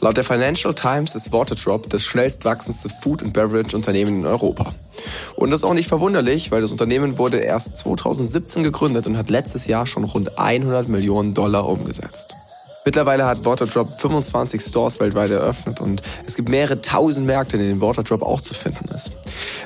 [0.00, 4.74] Laut der Financial Times ist Waterdrop das schnellst wachsendste Food- and Beverage-Unternehmen in Europa.
[5.36, 9.30] Und das ist auch nicht verwunderlich, weil das Unternehmen wurde erst 2017 gegründet und hat
[9.30, 12.36] letztes Jahr schon rund 100 Millionen Dollar umgesetzt.
[12.86, 17.80] Mittlerweile hat Waterdrop 25 Stores weltweit eröffnet und es gibt mehrere tausend Märkte, in denen
[17.80, 19.10] Waterdrop auch zu finden ist.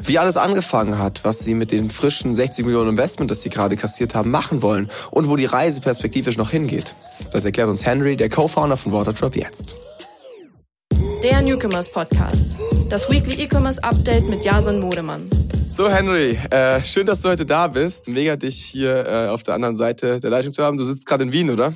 [0.02, 3.77] Wie alles angefangen hat, was sie mit den frischen 60 Millionen Investment, das sie gerade
[3.77, 6.95] kassiert haben, machen wollen und wo die Reise perspektivisch noch hingeht,
[7.30, 9.77] das erklärt uns Henry, der Co-Founder von Waterdrop jetzt.
[11.23, 12.56] Der Newcomers Podcast.
[12.88, 15.28] Das Weekly E-Commerce Update mit Jason Modemann.
[15.69, 18.09] So, Henry, äh, schön, dass du heute da bist.
[18.09, 20.78] Mega, dich hier äh, auf der anderen Seite der Leitung zu haben.
[20.78, 21.75] Du sitzt gerade in Wien, oder?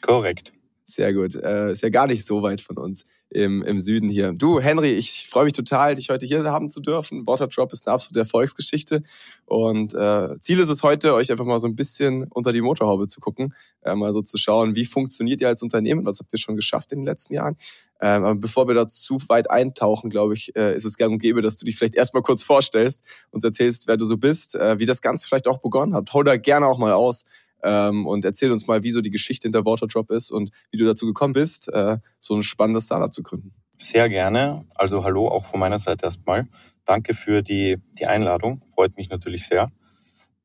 [0.00, 0.52] Korrekt.
[0.90, 1.34] Sehr gut.
[1.34, 4.32] Äh, ist ja gar nicht so weit von uns im, im Süden hier.
[4.32, 7.26] Du, Henry, ich freue mich total, dich heute hier haben zu dürfen.
[7.26, 9.02] Waterdrop ist eine absolute Erfolgsgeschichte.
[9.44, 13.06] Und äh, Ziel ist es heute, euch einfach mal so ein bisschen unter die Motorhaube
[13.06, 16.38] zu gucken, äh, mal so zu schauen, wie funktioniert ihr als Unternehmen, was habt ihr
[16.38, 17.58] schon geschafft in den letzten Jahren.
[18.00, 21.18] Ähm, aber bevor wir da zu weit eintauchen, glaube ich, äh, ist es gang und
[21.18, 24.78] gäbe, dass du dich vielleicht erstmal kurz vorstellst, uns erzählst, wer du so bist, äh,
[24.78, 26.10] wie das Ganze vielleicht auch begonnen hat.
[26.14, 27.24] Hol da gerne auch mal aus
[27.62, 30.84] ähm, und erzähl uns mal, wie so die Geschichte hinter Waterdrop ist und wie du
[30.84, 33.52] dazu gekommen bist, äh, so ein spannendes Startup zu gründen.
[33.76, 34.66] Sehr gerne.
[34.74, 36.48] Also hallo auch von meiner Seite erstmal.
[36.84, 38.62] Danke für die, die Einladung.
[38.74, 39.70] Freut mich natürlich sehr.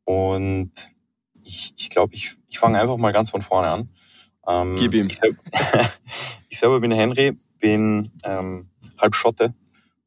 [0.05, 0.71] Und
[1.43, 3.89] ich, ich glaube, ich, ich fange einfach mal ganz von vorne an.
[4.47, 5.07] Ähm, Gib ihm.
[5.07, 5.37] Ich, selber,
[6.49, 9.53] ich selber bin Henry, bin ähm, halb Schotte,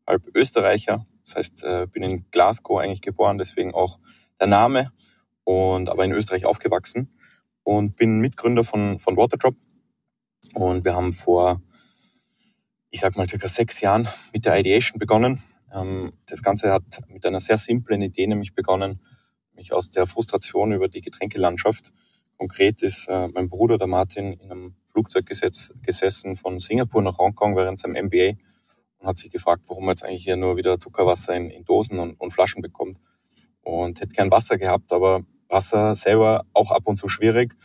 [0.06, 1.06] halb Österreicher.
[1.24, 3.98] Das heißt, äh, bin in Glasgow eigentlich geboren, deswegen auch
[4.38, 4.92] der Name
[5.46, 7.08] und aber in Österreich aufgewachsen
[7.62, 9.54] und bin Mitgründer von, von Waterdrop.
[10.54, 11.62] Und wir haben vor,
[12.90, 15.40] ich sag mal, circa sechs Jahren mit der Ideation begonnen.
[15.72, 19.00] Ähm, das Ganze hat mit einer sehr simplen Idee nämlich begonnen,
[19.54, 21.92] mich aus der Frustration über die Getränkelandschaft.
[22.36, 27.54] Konkret ist äh, mein Bruder, der Martin, in einem Flugzeug gesessen von Singapur nach Hongkong
[27.54, 28.32] während seinem MBA
[28.98, 32.00] und hat sich gefragt, warum er jetzt eigentlich hier nur wieder Zuckerwasser in, in Dosen
[32.00, 32.98] und, und Flaschen bekommt
[33.62, 37.56] und hätte gern Wasser gehabt, aber Wasser selber auch ab und zu schwierig.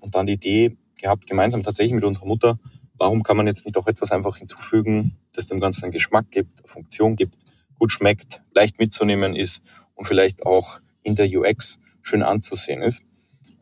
[0.00, 2.58] Und dann die Idee gehabt, gemeinsam tatsächlich mit unserer Mutter,
[2.94, 6.62] warum kann man jetzt nicht auch etwas einfach hinzufügen, das dem Ganzen einen Geschmack gibt,
[6.68, 7.34] Funktion gibt,
[7.78, 9.62] gut schmeckt, leicht mitzunehmen ist
[9.94, 13.02] und vielleicht auch in der UX schön anzusehen ist.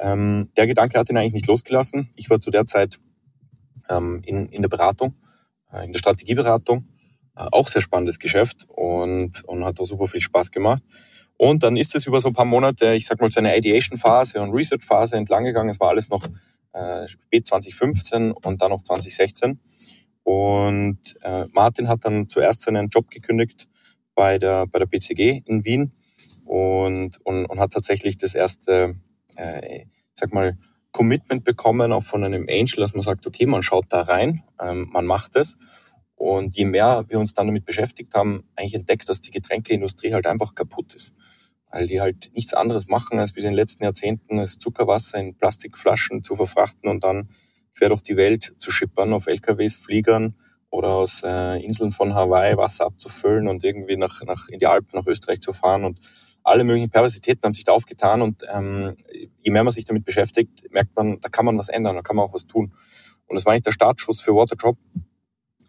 [0.01, 2.11] Ähm, der Gedanke hat ihn eigentlich nicht losgelassen.
[2.17, 2.99] Ich war zu der Zeit
[3.89, 5.15] ähm, in, in der Beratung,
[5.73, 6.89] äh, in der Strategieberatung,
[7.39, 10.83] auch sehr spannendes Geschäft und, und hat auch super viel Spaß gemacht.
[11.37, 14.41] Und dann ist es über so ein paar Monate, ich sag mal, so eine Ideation-Phase
[14.41, 15.71] und Research-Phase entlang gegangen.
[15.71, 16.27] Es war alles noch
[16.73, 19.61] äh, spät 2015 und dann noch 2016.
[20.25, 23.69] Und äh, Martin hat dann zuerst seinen Job gekündigt
[24.15, 25.93] bei der, bei der BCG in Wien
[26.45, 28.97] und, und, und hat tatsächlich das erste,
[29.37, 30.59] äh, ich sag mal,
[30.91, 34.89] Commitment bekommen, auch von einem Angel, dass man sagt, okay, man schaut da rein, ähm,
[34.93, 35.57] man macht es.
[36.19, 40.27] Und je mehr wir uns dann damit beschäftigt haben, eigentlich entdeckt, dass die Getränkeindustrie halt
[40.27, 41.15] einfach kaputt ist.
[41.71, 45.37] Weil die halt nichts anderes machen, als wie in den letzten Jahrzehnten das Zuckerwasser in
[45.37, 47.29] Plastikflaschen zu verfrachten und dann
[47.77, 50.35] quer durch die Welt zu schippern auf LKWs, Fliegern
[50.71, 54.99] oder aus äh, Inseln von Hawaii Wasser abzufüllen und irgendwie nach, nach in die Alpen,
[54.99, 55.85] nach Österreich zu fahren.
[55.85, 56.01] Und
[56.43, 58.23] alle möglichen Perversitäten haben sich da aufgetan.
[58.23, 58.97] Und ähm,
[59.41, 62.17] je mehr man sich damit beschäftigt, merkt man, da kann man was ändern, da kann
[62.17, 62.73] man auch was tun.
[63.27, 64.79] Und das war eigentlich der Startschuss für Waterdrop.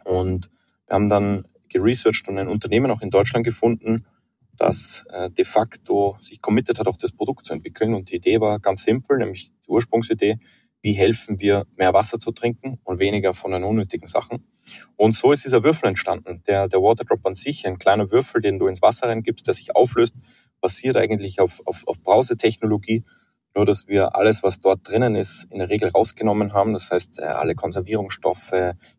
[0.09, 0.50] Und
[0.88, 4.06] wir haben dann geresearched und ein Unternehmen auch in Deutschland gefunden,
[4.58, 7.94] das äh, de facto sich committed hat, auch das Produkt zu entwickeln.
[7.94, 10.38] Und die Idee war ganz simpel, nämlich die Ursprungsidee,
[10.81, 14.46] wie helfen wir, mehr Wasser zu trinken und weniger von den unnötigen Sachen.
[14.96, 16.41] Und so ist dieser Würfel entstanden.
[16.47, 19.76] Der, der Waterdrop an sich, ein kleiner Würfel, den du ins Wasser reingibst, der sich
[19.76, 20.16] auflöst,
[20.59, 23.03] basiert eigentlich auf, auf, auf Brausetechnologie
[23.59, 26.72] nur, dass wir alles, was dort drinnen ist, in der Regel rausgenommen haben.
[26.72, 28.53] Das heißt, äh, alle Konservierungsstoffe,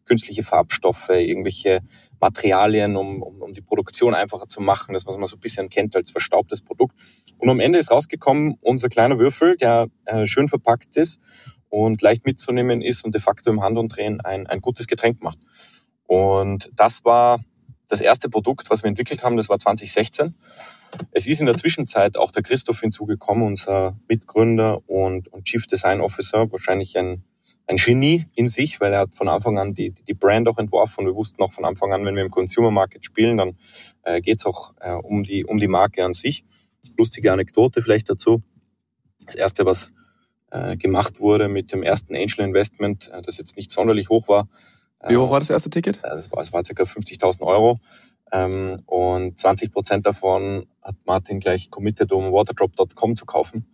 [0.04, 1.80] künstliche Farbstoffe, irgendwelche
[2.20, 4.92] Materialien, um, um, um die Produktion einfacher zu machen.
[4.92, 6.94] Das, was man so ein bisschen kennt als verstaubtes Produkt.
[7.38, 11.20] Und am Ende ist rausgekommen unser kleiner Würfel, der äh, schön verpackt ist
[11.70, 15.38] und leicht mitzunehmen ist und de facto im Handumdrehen ein, ein gutes Getränk macht.
[16.06, 17.40] Und das war
[17.88, 19.38] das erste Produkt, was wir entwickelt haben.
[19.38, 20.34] Das war 2016.
[21.12, 26.00] Es ist in der Zwischenzeit auch der Christoph hinzugekommen, unser Mitgründer und, und Chief Design
[26.00, 27.24] Officer, wahrscheinlich ein,
[27.66, 31.06] ein Genie in sich, weil er hat von Anfang an die, die Brand auch entworfen.
[31.06, 33.56] Wir wussten auch von Anfang an, wenn wir im Consumer Market spielen, dann
[34.02, 36.44] äh, geht es auch äh, um, die, um die Marke an sich.
[36.96, 38.42] Lustige Anekdote vielleicht dazu.
[39.24, 39.92] Das erste, was
[40.50, 44.48] äh, gemacht wurde mit dem ersten Angel Investment, äh, das jetzt nicht sonderlich hoch war.
[45.08, 45.98] Wie hoch war das erste Ticket?
[45.98, 46.82] Äh, das war, das war ca.
[46.82, 47.78] 50.000 Euro.
[48.32, 53.66] Ähm, und 20 Prozent davon hat Martin gleich committed, um waterdrop.com zu kaufen.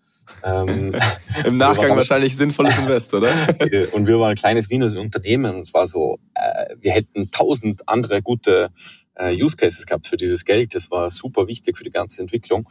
[0.43, 0.95] Ähm,
[1.45, 3.33] Im Nachgang waren, wahrscheinlich sinnvolles Invest, oder?
[3.93, 7.89] und wir waren ein kleines Wiener Unternehmen und es war so, äh, wir hätten tausend
[7.89, 8.71] andere gute
[9.15, 10.75] äh, Use Cases gehabt für dieses Geld.
[10.75, 12.69] Das war super wichtig für die ganze Entwicklung.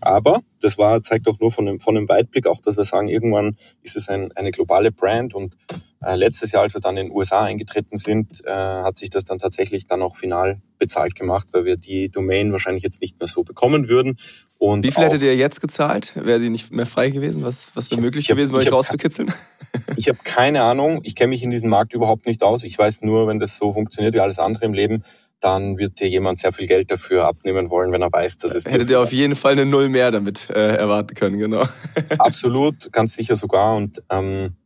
[0.00, 3.08] Aber das war, zeigt auch nur von einem, von einem Weitblick auch, dass wir sagen,
[3.08, 5.56] irgendwann ist es ein, eine globale Brand und
[6.02, 9.24] äh, letztes Jahr, als wir dann in den USA eingetreten sind, äh, hat sich das
[9.24, 13.28] dann tatsächlich dann auch final bezahlt gemacht, weil wir die Domain wahrscheinlich jetzt nicht mehr
[13.28, 14.16] so bekommen würden.
[14.56, 16.12] Und Wie viel hättet ihr jetzt gezahlt?
[16.16, 17.42] Wäre die nicht mehr frei gewesen?
[17.44, 19.32] Was, was wäre möglich hab, gewesen, bei euch rauszukitzeln?
[19.96, 21.00] Ich habe keine Ahnung.
[21.02, 22.64] Ich kenne mich in diesem Markt überhaupt nicht aus.
[22.64, 25.04] Ich weiß nur, wenn das so funktioniert wie alles andere im Leben,
[25.40, 28.66] dann wird dir jemand sehr viel Geld dafür abnehmen wollen, wenn er weiß, dass es
[28.66, 31.64] Hättet ihr auf jeden Fall eine Null mehr damit äh, erwarten können, genau.
[32.18, 33.76] Absolut, ganz sicher sogar.
[33.76, 34.56] Und ähm,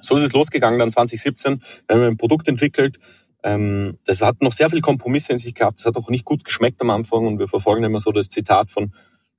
[0.00, 1.60] so ist es losgegangen dann 2017.
[1.86, 2.98] Wir haben ein Produkt entwickelt.
[3.42, 5.80] Ähm, das hat noch sehr viel Kompromisse in sich gehabt.
[5.80, 7.26] Das hat auch nicht gut geschmeckt am Anfang.
[7.26, 8.92] Und wir verfolgen immer so das Zitat von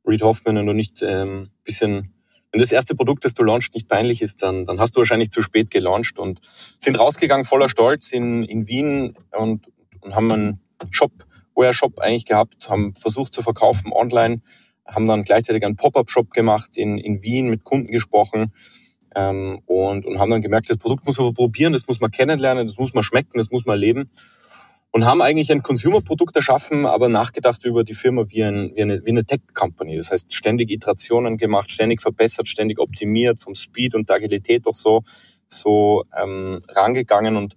[0.07, 2.13] Reed Hoffman, wenn du nicht ähm, bisschen
[2.51, 5.30] wenn das erste Produkt, das du launchst, nicht peinlich ist, dann, dann hast du wahrscheinlich
[5.30, 6.39] zu spät gelauncht und
[6.80, 9.68] sind rausgegangen voller Stolz in, in Wien und
[10.01, 10.59] und haben einen
[10.91, 11.11] Shop,
[11.55, 14.41] Wear-Shop eigentlich gehabt, haben versucht zu verkaufen online,
[14.85, 18.53] haben dann gleichzeitig einen Pop-up-Shop gemacht in, in Wien, mit Kunden gesprochen
[19.15, 22.67] ähm, und, und haben dann gemerkt, das Produkt muss man probieren, das muss man kennenlernen,
[22.67, 24.09] das muss man schmecken, das muss man erleben
[24.91, 29.05] und haben eigentlich ein Consumer-Produkt erschaffen, aber nachgedacht über die Firma wie, ein, wie eine,
[29.05, 29.95] wie eine Tech-Company.
[29.97, 34.75] Das heißt, ständig Iterationen gemacht, ständig verbessert, ständig optimiert, vom Speed und der Agilität auch
[34.75, 35.03] so,
[35.47, 37.55] so ähm, rangegangen und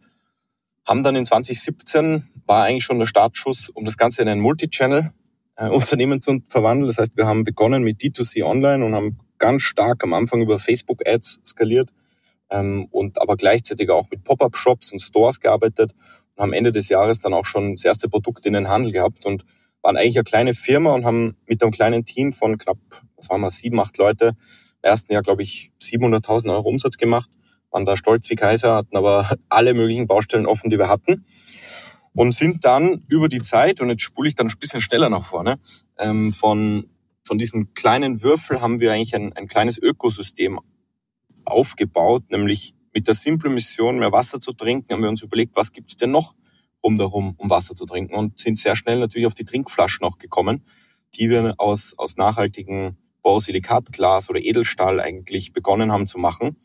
[0.85, 6.19] haben dann in 2017, war eigentlich schon der Startschuss, um das Ganze in ein Multichannel-Unternehmen
[6.19, 6.89] äh, zu verwandeln.
[6.89, 10.59] Das heißt, wir haben begonnen mit D2C Online und haben ganz stark am Anfang über
[10.59, 11.91] Facebook-Ads skaliert
[12.51, 15.93] ähm, und aber gleichzeitig auch mit Pop-Up-Shops und Stores gearbeitet
[16.35, 19.25] und haben Ende des Jahres dann auch schon das erste Produkt in den Handel gehabt
[19.25, 19.45] und
[19.83, 22.79] waren eigentlich eine kleine Firma und haben mit einem kleinen Team von knapp,
[23.17, 24.37] was waren wir, sieben, acht Leute,
[24.83, 27.29] im ersten Jahr, glaube ich, 700.000 Euro Umsatz gemacht
[27.73, 31.25] waren da stolz wie Kaiser, hatten aber alle möglichen Baustellen offen, die wir hatten.
[32.15, 35.25] Und sind dann über die Zeit, und jetzt spule ich dann ein bisschen schneller nach
[35.25, 35.59] vorne,
[35.99, 36.87] ähm, von,
[37.25, 40.61] von diesem kleinen Würfel haben wir eigentlich ein, ein kleines Ökosystem
[41.45, 45.73] aufgebaut, nämlich mit der simplen Mission, mehr Wasser zu trinken, haben wir uns überlegt, was
[45.73, 46.35] gibt's denn noch
[46.83, 50.19] um darum, um Wasser zu trinken und sind sehr schnell natürlich auf die Trinkflaschen auch
[50.19, 50.65] gekommen,
[51.15, 56.57] die wir aus, aus nachhaltigen Borosilikatglas oder Edelstahl eigentlich begonnen haben zu machen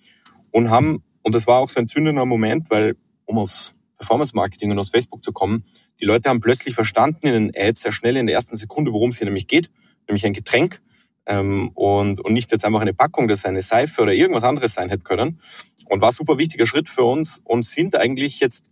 [0.52, 2.96] und haben, und das war auch so ein zündender Moment, weil,
[3.26, 5.64] um aufs Performance Marketing und aufs Facebook zu kommen,
[6.00, 9.10] die Leute haben plötzlich verstanden in den Ads sehr schnell in der ersten Sekunde, worum
[9.10, 9.70] es hier nämlich geht,
[10.08, 10.82] nämlich ein Getränk
[11.26, 14.90] ähm, und, und nicht jetzt einfach eine Packung, das eine Seife oder irgendwas anderes sein
[14.90, 15.40] hätte können.
[15.86, 18.70] Und war super wichtiger Schritt für uns und sind eigentlich jetzt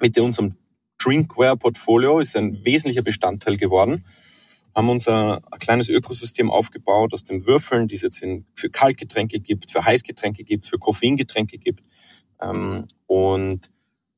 [0.00, 0.56] mit unserem
[0.98, 4.04] Drinkware-Portfolio ist ein wesentlicher Bestandteil geworden
[4.74, 9.40] haben unser ein kleines Ökosystem aufgebaut aus den Würfeln, die es jetzt in, für Kaltgetränke
[9.40, 11.82] gibt, für Heißgetränke gibt, für Koffeingetränke gibt
[12.40, 13.70] ähm, und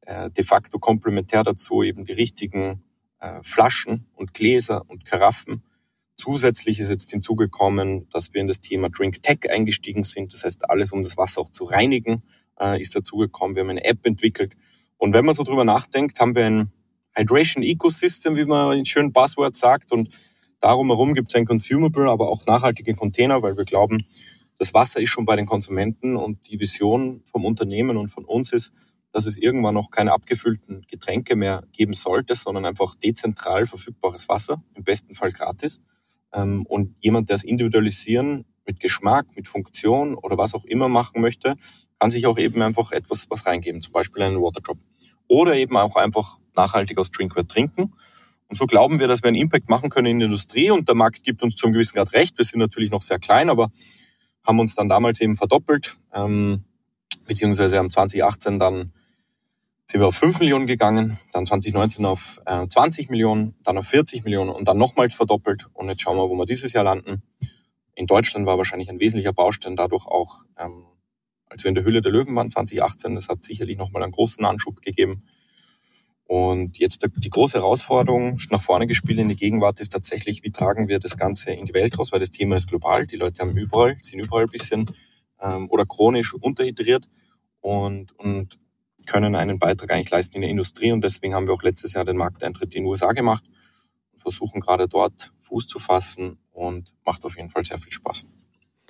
[0.02, 2.82] äh, de facto komplementär dazu eben die richtigen
[3.20, 5.62] äh, Flaschen und Gläser und Karaffen.
[6.16, 10.34] Zusätzlich ist jetzt hinzugekommen, dass wir in das Thema Drink Tech eingestiegen sind.
[10.34, 12.22] Das heißt, alles, um das Wasser auch zu reinigen,
[12.60, 13.56] äh, ist dazugekommen.
[13.56, 14.54] Wir haben eine App entwickelt.
[14.98, 16.72] Und wenn man so drüber nachdenkt, haben wir ein
[17.14, 19.92] Hydration Ecosystem, wie man in schönen Buzzword sagt.
[19.92, 20.10] Und
[20.60, 24.04] Darum herum gibt es ein Consumable, aber auch nachhaltige Container, weil wir glauben,
[24.58, 28.52] das Wasser ist schon bei den Konsumenten und die Vision vom Unternehmen und von uns
[28.52, 28.72] ist,
[29.10, 34.62] dass es irgendwann noch keine abgefüllten Getränke mehr geben sollte, sondern einfach dezentral verfügbares Wasser,
[34.74, 35.80] im besten Fall gratis.
[36.32, 41.22] Ähm, und jemand, der es individualisieren mit Geschmack, mit Funktion oder was auch immer machen
[41.22, 41.56] möchte,
[41.98, 44.78] kann sich auch eben einfach etwas was reingeben, zum Beispiel einen Waterdrop.
[45.26, 47.94] Oder eben auch einfach nachhaltig aus Drinkware trinken
[48.50, 50.96] und so glauben wir, dass wir einen Impact machen können in der Industrie und der
[50.96, 52.36] Markt gibt uns zum gewissen Grad recht.
[52.36, 53.70] Wir sind natürlich noch sehr klein, aber
[54.44, 56.64] haben uns dann damals eben verdoppelt, ähm,
[57.26, 58.92] beziehungsweise haben 2018 dann
[59.90, 64.22] sind wir auf 5 Millionen gegangen, dann 2019 auf äh, 20 Millionen, dann auf 40
[64.22, 65.66] Millionen und dann nochmals verdoppelt.
[65.72, 67.24] Und jetzt schauen wir, wo wir dieses Jahr landen.
[67.96, 70.84] In Deutschland war wahrscheinlich ein wesentlicher Baustein dadurch auch, ähm,
[71.48, 74.44] als wir in der Hülle der Löwen waren 2018, das hat sicherlich nochmal einen großen
[74.44, 75.24] Anschub gegeben.
[76.30, 80.86] Und jetzt die große Herausforderung nach vorne gespielt in die Gegenwart ist tatsächlich, wie tragen
[80.86, 83.04] wir das Ganze in die Welt raus, weil das Thema ist global.
[83.04, 84.88] Die Leute haben überall, sind überall ein bisschen
[85.40, 87.08] ähm, oder chronisch unterhydriert
[87.58, 88.60] und, und
[89.06, 90.92] können einen Beitrag eigentlich leisten in der Industrie.
[90.92, 93.42] Und deswegen haben wir auch letztes Jahr den Markteintritt in den USA gemacht
[94.12, 98.26] und versuchen gerade dort Fuß zu fassen und macht auf jeden Fall sehr viel Spaß.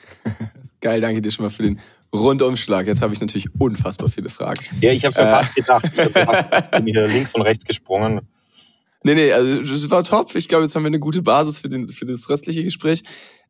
[0.82, 1.80] Geil, danke dir schon mal für den
[2.14, 2.86] Rundumschlag.
[2.86, 4.60] Jetzt habe ich natürlich unfassbar viele Fragen.
[4.80, 5.84] Ja, ich habe mir äh, fast gedacht.
[5.92, 8.20] Ich habe fast hier links und rechts gesprungen.
[9.02, 10.34] Nee, nee, also das war top.
[10.34, 13.02] Ich glaube, jetzt haben wir eine gute Basis für, den, für das restliche Gespräch.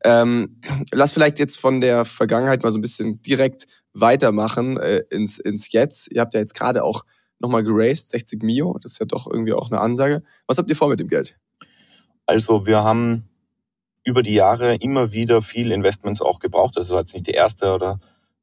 [0.03, 5.39] Ähm, lass vielleicht jetzt von der Vergangenheit mal so ein bisschen direkt weitermachen äh, ins,
[5.39, 6.09] ins Jetzt.
[6.11, 7.03] Ihr habt ja jetzt gerade auch
[7.39, 8.77] nochmal geraced, 60 Mio.
[8.81, 10.23] Das ist ja doch irgendwie auch eine Ansage.
[10.47, 11.37] Was habt ihr vor mit dem Geld?
[12.25, 13.27] Also wir haben
[14.03, 16.77] über die Jahre immer wieder viel Investments auch gebraucht.
[16.77, 17.99] Das war jetzt nicht die erste oder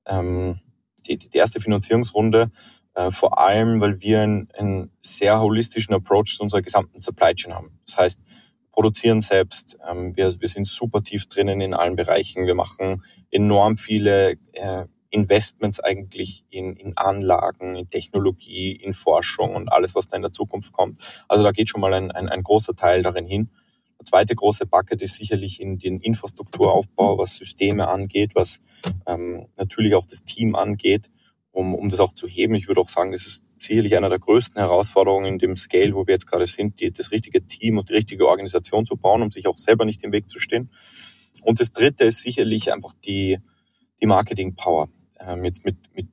[0.08, 0.60] ähm,
[1.06, 2.50] die, die erste Finanzierungsrunde.
[2.94, 7.54] Äh, vor allem, weil wir einen, einen sehr holistischen Approach zu unserer gesamten Supply Chain
[7.54, 7.78] haben.
[7.86, 8.20] Das heißt,
[8.72, 9.76] produzieren selbst.
[9.88, 12.46] Ähm, wir, wir sind super tief drinnen in allen Bereichen.
[12.46, 19.72] Wir machen enorm viele äh, Investments eigentlich in, in Anlagen, in Technologie, in Forschung und
[19.72, 21.00] alles, was da in der Zukunft kommt.
[21.28, 23.50] Also da geht schon mal ein, ein, ein großer Teil darin hin.
[24.00, 28.60] Der zweite große Bucket ist sicherlich in den Infrastrukturaufbau, was Systeme angeht, was
[29.06, 31.10] ähm, natürlich auch das Team angeht
[31.58, 32.54] um, um das auch zu heben.
[32.54, 36.06] Ich würde auch sagen, das ist sicherlich einer der größten Herausforderungen in dem Scale, wo
[36.06, 39.30] wir jetzt gerade sind, die, das richtige Team und die richtige Organisation zu bauen, um
[39.30, 40.70] sich auch selber nicht im Weg zu stehen.
[41.42, 43.38] Und das dritte ist sicherlich einfach die,
[44.00, 44.88] die Marketing Power.
[45.18, 46.06] Ähm, jetzt mit, mit,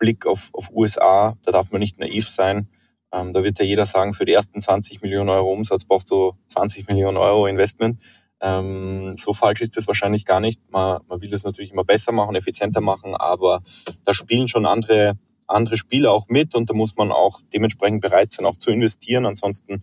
[0.00, 2.68] Blick auf, auf USA, da darf man nicht naiv sein.
[3.12, 6.34] Ähm, da wird ja jeder sagen, für die ersten 20 Millionen Euro Umsatz brauchst du
[6.48, 8.00] 20 Millionen Euro Investment.
[8.40, 10.60] Ähm, so falsch ist es wahrscheinlich gar nicht.
[10.70, 13.62] Man, man will das natürlich immer besser machen, effizienter machen, aber
[14.04, 18.32] da spielen schon andere, andere Spieler auch mit und da muss man auch dementsprechend bereit
[18.32, 19.26] sein, auch zu investieren.
[19.26, 19.82] Ansonsten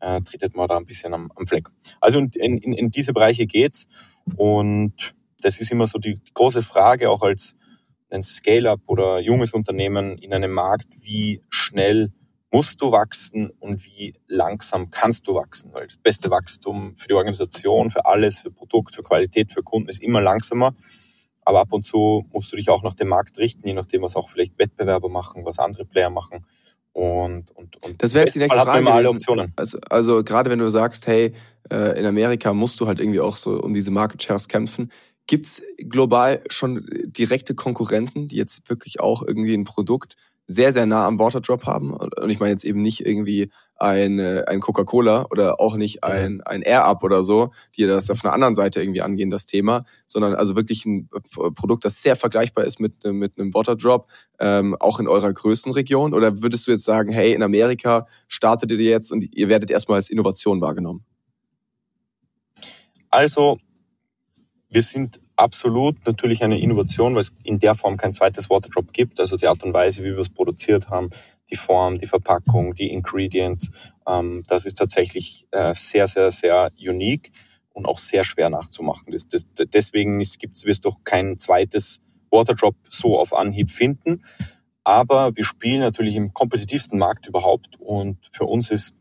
[0.00, 1.68] äh, tretet man da ein bisschen am, am Fleck.
[2.00, 3.86] Also in, in, in diese Bereiche geht's
[4.36, 7.54] und das ist immer so die große Frage, auch als
[8.10, 12.12] ein Scale-up oder junges Unternehmen in einem Markt, wie schnell
[12.52, 15.72] musst du wachsen und wie langsam kannst du wachsen?
[15.72, 19.88] Weil das beste Wachstum für die Organisation, für alles, für Produkt, für Qualität, für Kunden
[19.88, 20.74] ist immer langsamer.
[21.44, 24.16] Aber ab und zu musst du dich auch nach dem Markt richten, je nachdem, was
[24.16, 26.46] auch vielleicht Wettbewerber machen, was andere Player machen.
[26.92, 28.92] Und, und, und das wäre jetzt die nächste Frage.
[28.92, 29.52] Alle Optionen.
[29.56, 31.32] Also, also gerade wenn du sagst, hey,
[31.70, 34.92] äh, in Amerika musst du halt irgendwie auch so um diese Market Shares kämpfen.
[35.26, 41.06] Gibt's global schon direkte Konkurrenten, die jetzt wirklich auch irgendwie ein Produkt sehr, sehr nah
[41.06, 41.92] am Waterdrop haben.
[41.92, 46.40] Und ich meine jetzt eben nicht irgendwie ein, äh, ein Coca-Cola oder auch nicht ein,
[46.42, 50.34] ein Air-Up oder so, die das auf einer anderen Seite irgendwie angehen, das Thema, sondern
[50.34, 51.08] also wirklich ein
[51.54, 54.08] Produkt, das sehr vergleichbar ist mit, mit einem Waterdrop,
[54.38, 56.14] ähm, auch in eurer Größenregion?
[56.14, 59.96] Oder würdest du jetzt sagen, hey, in Amerika startet ihr jetzt und ihr werdet erstmal
[59.96, 61.04] als Innovation wahrgenommen?
[63.10, 63.58] Also,
[64.70, 69.20] wir sind absolut natürlich eine Innovation, weil es in der Form kein zweites Waterdrop gibt.
[69.20, 71.10] Also die Art und Weise, wie wir es produziert haben,
[71.50, 73.70] die Form, die Verpackung, die Ingredients,
[74.06, 77.30] ähm, das ist tatsächlich äh, sehr, sehr, sehr unique
[77.72, 79.12] und auch sehr schwer nachzumachen.
[79.12, 84.24] Das, das, deswegen gibt es doch kein zweites Waterdrop so auf Anhieb finden.
[84.84, 88.94] Aber wir spielen natürlich im kompetitivsten Markt überhaupt und für uns ist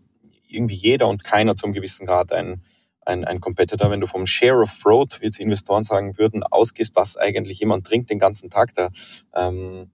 [0.47, 2.61] irgendwie jeder und keiner zum gewissen Grad ein
[3.05, 3.89] ein, ein Competitor.
[3.91, 7.85] Wenn du vom Share of Throat, wie jetzt Investoren sagen würden, ausgehst, was eigentlich jemand
[7.85, 8.89] trinkt den ganzen Tag, da
[9.33, 9.91] ähm,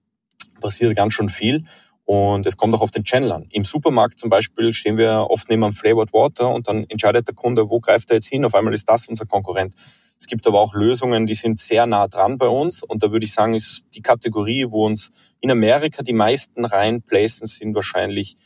[0.60, 1.64] passiert ganz schön viel.
[2.04, 3.46] Und es kommt auch auf den Channel an.
[3.50, 7.34] Im Supermarkt zum Beispiel stehen wir oft neben einem Flavored Water und dann entscheidet der
[7.34, 8.46] Kunde, wo greift er jetzt hin.
[8.46, 9.74] Auf einmal ist das unser Konkurrent.
[10.18, 12.82] Es gibt aber auch Lösungen, die sind sehr nah dran bei uns.
[12.82, 15.10] Und da würde ich sagen, ist die Kategorie, wo uns
[15.40, 18.36] in Amerika die meisten reinplacen, sind wahrscheinlich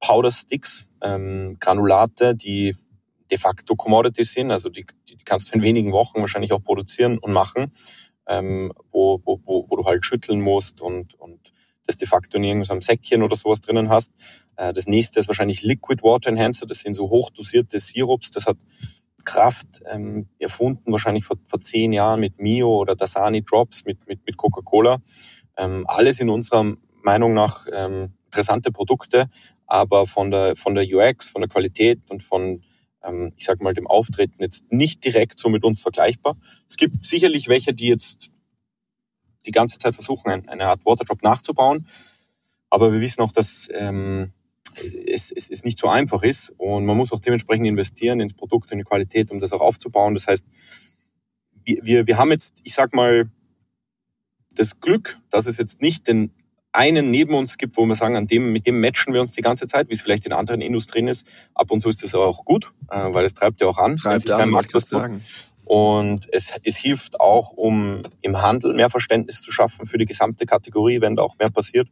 [0.00, 2.74] Powder Sticks, ähm, Granulate, die
[3.30, 7.18] de facto Commodity sind, also die, die kannst du in wenigen Wochen wahrscheinlich auch produzieren
[7.18, 7.70] und machen,
[8.26, 11.52] ähm, wo, wo, wo, wo du halt schütteln musst und, und
[11.86, 14.12] das de facto in irgendeinem Säckchen oder sowas drinnen hast.
[14.56, 18.56] Äh, das nächste ist wahrscheinlich Liquid Water Enhancer, das sind so hochdosierte Sirups, das hat
[19.24, 24.20] Kraft ähm, erfunden, wahrscheinlich vor, vor zehn Jahren mit Mio oder Dasani Drops mit, mit,
[24.26, 24.98] mit Coca-Cola.
[25.56, 29.28] Ähm, alles in unserer Meinung nach ähm, interessante Produkte,
[29.66, 32.62] aber von der, von der UX, von der Qualität und von
[33.36, 36.36] ich sage mal, dem Auftreten jetzt nicht direkt so mit uns vergleichbar.
[36.68, 38.30] Es gibt sicherlich welche, die jetzt
[39.46, 41.86] die ganze Zeit versuchen, eine Art Waterdrop nachzubauen.
[42.70, 44.32] Aber wir wissen auch, dass ähm,
[45.06, 48.72] es, es, es nicht so einfach ist und man muss auch dementsprechend investieren ins Produkt
[48.72, 50.14] und die Qualität, um das auch aufzubauen.
[50.14, 50.44] Das heißt,
[51.64, 53.30] wir, wir, wir haben jetzt, ich sag mal,
[54.56, 56.32] das Glück, dass es jetzt nicht den
[56.74, 59.42] einen neben uns gibt, wo wir sagen, an dem, mit dem matchen wir uns die
[59.42, 61.26] ganze Zeit, wie es vielleicht in anderen Industrien ist.
[61.54, 63.96] Ab und zu ist das auch gut, äh, weil es treibt ja auch an.
[63.96, 65.24] Treibt an, Markt was sagen.
[65.64, 70.46] Und es, es hilft auch, um im Handel mehr Verständnis zu schaffen für die gesamte
[70.46, 71.88] Kategorie, wenn da auch mehr passiert.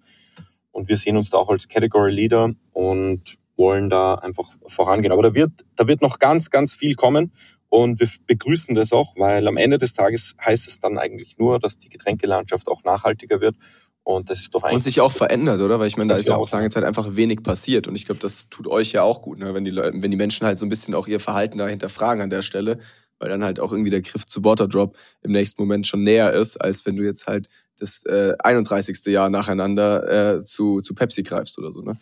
[0.72, 5.12] Und wir sehen uns da auch als Category Leader und wollen da einfach vorangehen.
[5.12, 7.32] Aber da wird, da wird noch ganz, ganz viel kommen.
[7.68, 11.58] Und wir begrüßen das auch, weil am Ende des Tages heißt es dann eigentlich nur,
[11.58, 13.56] dass die Getränkelandschaft auch nachhaltiger wird
[14.04, 14.74] Und das ist doch eigentlich.
[14.74, 15.78] Und sich auch verändert, oder?
[15.78, 17.86] Weil ich meine, da ist ja auch lange Zeit einfach wenig passiert.
[17.86, 19.54] Und ich glaube, das tut euch ja auch gut, ne?
[19.54, 22.22] wenn, die Leute, wenn die Menschen halt so ein bisschen auch ihr Verhalten da hinterfragen
[22.22, 22.78] an der Stelle,
[23.20, 26.56] weil dann halt auch irgendwie der Griff zu Waterdrop im nächsten Moment schon näher ist,
[26.56, 29.04] als wenn du jetzt halt das äh, 31.
[29.06, 31.82] Jahr nacheinander äh, zu, zu Pepsi greifst oder so.
[31.82, 31.96] Ne?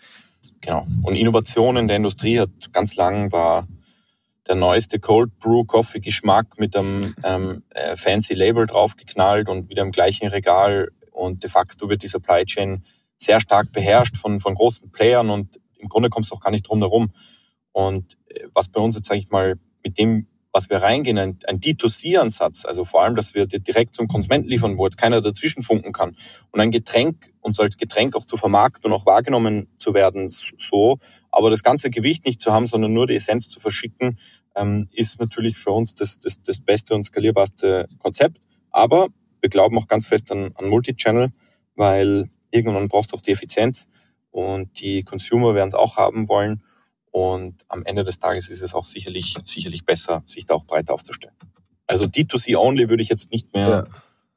[0.63, 0.87] Genau.
[1.03, 3.67] Und Innovation in der Industrie hat ganz lang war
[4.49, 9.83] der neueste Cold Brew Coffee Geschmack mit einem ähm, äh, fancy Label draufgeknallt und wieder
[9.83, 10.91] im gleichen Regal
[11.21, 12.83] und de facto wird die Supply Chain
[13.19, 16.67] sehr stark beherrscht von, von großen Playern und im Grunde kommst du auch gar nicht
[16.67, 17.13] drum herum.
[17.73, 21.39] Und äh, was bei uns jetzt, sage ich mal, mit dem, was wir reingehen, ein,
[21.47, 25.63] ein D2C-Ansatz, also vor allem, dass wir direkt zum Konsumenten liefern, wo jetzt keiner dazwischen
[25.63, 26.17] funken kann.
[26.51, 30.99] Und ein Getränk, uns als Getränk auch zu vermarkten und auch wahrgenommen zu werden, so,
[31.31, 34.19] aber das ganze Gewicht nicht zu haben, sondern nur die Essenz zu verschicken,
[34.57, 38.39] ähm, ist natürlich für uns das, das, das beste und skalierbarste Konzept.
[38.71, 39.09] Aber
[39.41, 41.33] wir glauben auch ganz fest an, an Multichannel,
[41.77, 43.87] weil irgendwann brauchst du auch die Effizienz
[44.31, 46.63] und die Consumer werden es auch haben wollen.
[47.11, 50.95] Und am Ende des Tages ist es auch sicherlich, sicherlich besser, sich da auch breiter
[50.95, 51.35] aufzustellen.
[51.87, 53.87] Also D2C only würde ich jetzt nicht mehr, ja.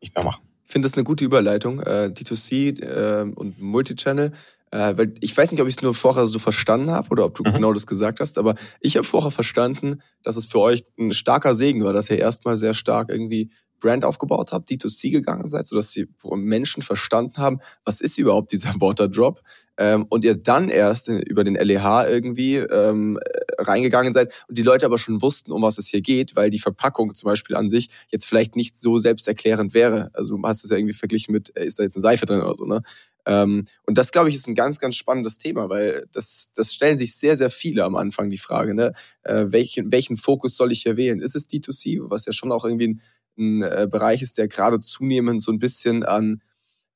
[0.01, 0.43] nicht mehr machen.
[0.65, 1.81] Ich finde das eine gute Überleitung.
[1.81, 4.31] Äh, D2C äh, und Multichannel.
[4.71, 7.35] Äh, weil ich weiß nicht, ob ich es nur vorher so verstanden habe oder ob
[7.35, 7.53] du mhm.
[7.53, 11.53] genau das gesagt hast, aber ich habe vorher verstanden, dass es für euch ein starker
[11.53, 13.51] Segen war, dass ihr erstmal sehr stark irgendwie
[13.83, 18.73] Brand aufgebaut habt, D2C gegangen seid, sodass die Menschen verstanden haben, was ist überhaupt dieser
[18.79, 19.41] Water Drop
[19.77, 23.19] ähm, und ihr dann erst über den LEH irgendwie ähm,
[23.57, 26.59] reingegangen seid und die Leute aber schon wussten, um was es hier geht, weil die
[26.59, 30.09] Verpackung zum Beispiel an sich jetzt vielleicht nicht so selbsterklärend wäre.
[30.13, 32.41] Also du hast es ja irgendwie verglichen mit, äh, ist da jetzt eine Seife drin
[32.41, 32.81] oder so, ne?
[33.25, 36.97] Ähm, und das, glaube ich, ist ein ganz, ganz spannendes Thema, weil das, das stellen
[36.97, 38.93] sich sehr, sehr viele am Anfang die Frage, ne?
[39.23, 41.21] Äh, welchen, welchen Fokus soll ich hier wählen?
[41.21, 43.01] Ist es D2C, was ja schon auch irgendwie ein
[43.37, 46.41] ein äh, Bereich ist, der gerade zunehmend so ein bisschen an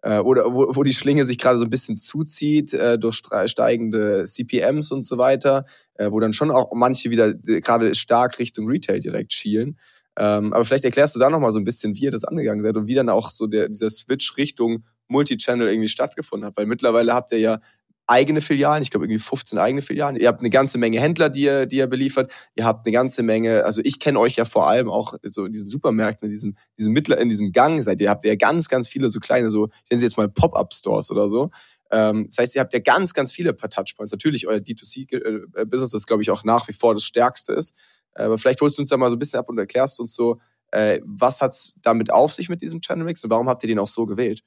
[0.01, 4.24] äh, oder wo, wo die Schlinge sich gerade so ein bisschen zuzieht äh, durch steigende
[4.24, 5.65] CPMs und so weiter,
[5.96, 9.77] äh, wo dann schon auch manche wieder gerade stark Richtung Retail direkt schielen.
[10.20, 12.75] Ähm, aber vielleicht erklärst du da nochmal so ein bisschen, wie ihr das angegangen seid
[12.75, 16.58] und wie dann auch so der, dieser Switch Richtung Multichannel irgendwie stattgefunden hat.
[16.58, 17.60] Weil mittlerweile habt ihr ja
[18.07, 20.15] eigene Filialen, ich glaube irgendwie 15 eigene Filialen.
[20.15, 22.31] Ihr habt eine ganze Menge Händler, die ihr, die ihr beliefert.
[22.55, 25.51] Ihr habt eine ganze Menge, also ich kenne euch ja vor allem auch so in
[25.51, 28.70] diesen Supermärkten, in diesem, diesem Mittler, in diesem Gang seid ihr, habt ihr ja ganz,
[28.70, 31.50] ganz viele so kleine, so, ich nenne sie jetzt mal Pop-Up-Stores oder so.
[31.91, 34.11] Ähm, das heißt, ihr habt ja ganz, ganz viele Touchpoints.
[34.11, 37.75] Natürlich euer D2C-Business, das glaube ich auch nach wie vor das Stärkste ist.
[38.15, 40.15] Äh, aber vielleicht holst du uns da mal so ein bisschen ab und erklärst uns
[40.15, 40.39] so,
[40.72, 43.79] äh, was hat's damit auf sich mit diesem Channel Mix und warum habt ihr den
[43.79, 44.43] auch so gewählt?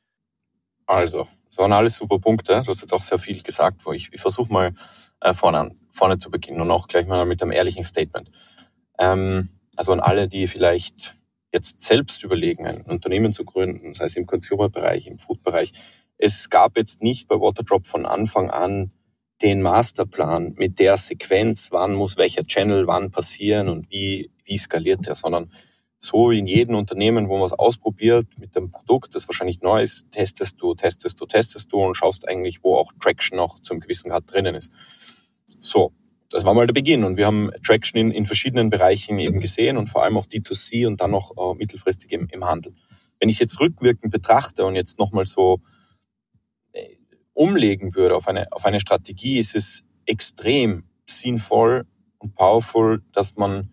[0.90, 2.62] Also, das waren alles super Punkte.
[2.62, 4.72] Du hast jetzt auch sehr viel gesagt, wo ich, ich versuche mal
[5.20, 8.28] äh, vorne, vorne zu beginnen und auch gleich mal mit einem ehrlichen Statement.
[8.98, 11.14] Ähm, also an alle, die vielleicht
[11.52, 15.72] jetzt selbst überlegen, ein Unternehmen zu gründen, sei es im Consumer-Bereich, im Food-Bereich.
[16.18, 18.90] Es gab jetzt nicht bei Waterdrop von Anfang an
[19.42, 25.06] den Masterplan mit der Sequenz, wann muss welcher Channel wann passieren und wie, wie skaliert
[25.06, 25.52] der, sondern
[26.02, 30.10] so in jedem Unternehmen, wo man es ausprobiert mit dem Produkt, das wahrscheinlich neu ist,
[30.10, 34.08] testest du, testest du, testest du und schaust eigentlich, wo auch Traction noch zum gewissen
[34.08, 34.72] Grad drinnen ist.
[35.60, 35.92] So,
[36.30, 39.76] das war mal der Beginn und wir haben Traction in, in verschiedenen Bereichen eben gesehen
[39.76, 42.72] und vor allem auch D2C und dann noch äh, mittelfristig im, im Handel.
[43.18, 45.60] Wenn ich jetzt rückwirkend betrachte und jetzt nochmal so
[46.72, 46.96] äh,
[47.34, 51.84] umlegen würde auf eine, auf eine Strategie, ist es extrem sinnvoll
[52.18, 53.70] und powerful, dass man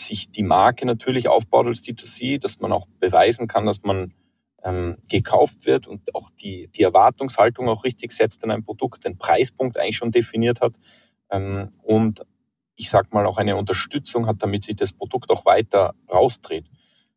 [0.00, 4.14] sich die Marke natürlich aufbaut als D2C, dass man auch beweisen kann, dass man
[4.64, 9.18] ähm, gekauft wird und auch die, die Erwartungshaltung auch richtig setzt in ein Produkt, den
[9.18, 10.74] Preispunkt eigentlich schon definiert hat
[11.30, 12.22] ähm, und
[12.74, 16.66] ich sag mal auch eine Unterstützung hat, damit sich das Produkt auch weiter rausdreht.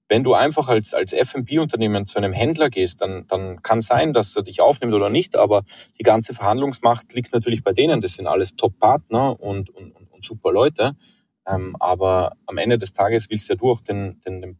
[0.08, 4.36] Wenn du einfach als, als F&B-Unternehmen zu einem Händler gehst, dann, dann kann sein, dass
[4.36, 5.64] er dich aufnimmt oder nicht, aber
[6.00, 8.02] die ganze Verhandlungsmacht liegt natürlich bei denen.
[8.02, 10.98] Das sind alles Top-Partner und, und, und super Leute.
[11.48, 14.60] Ähm, aber am Ende des Tages willst ja du auch den, den, den,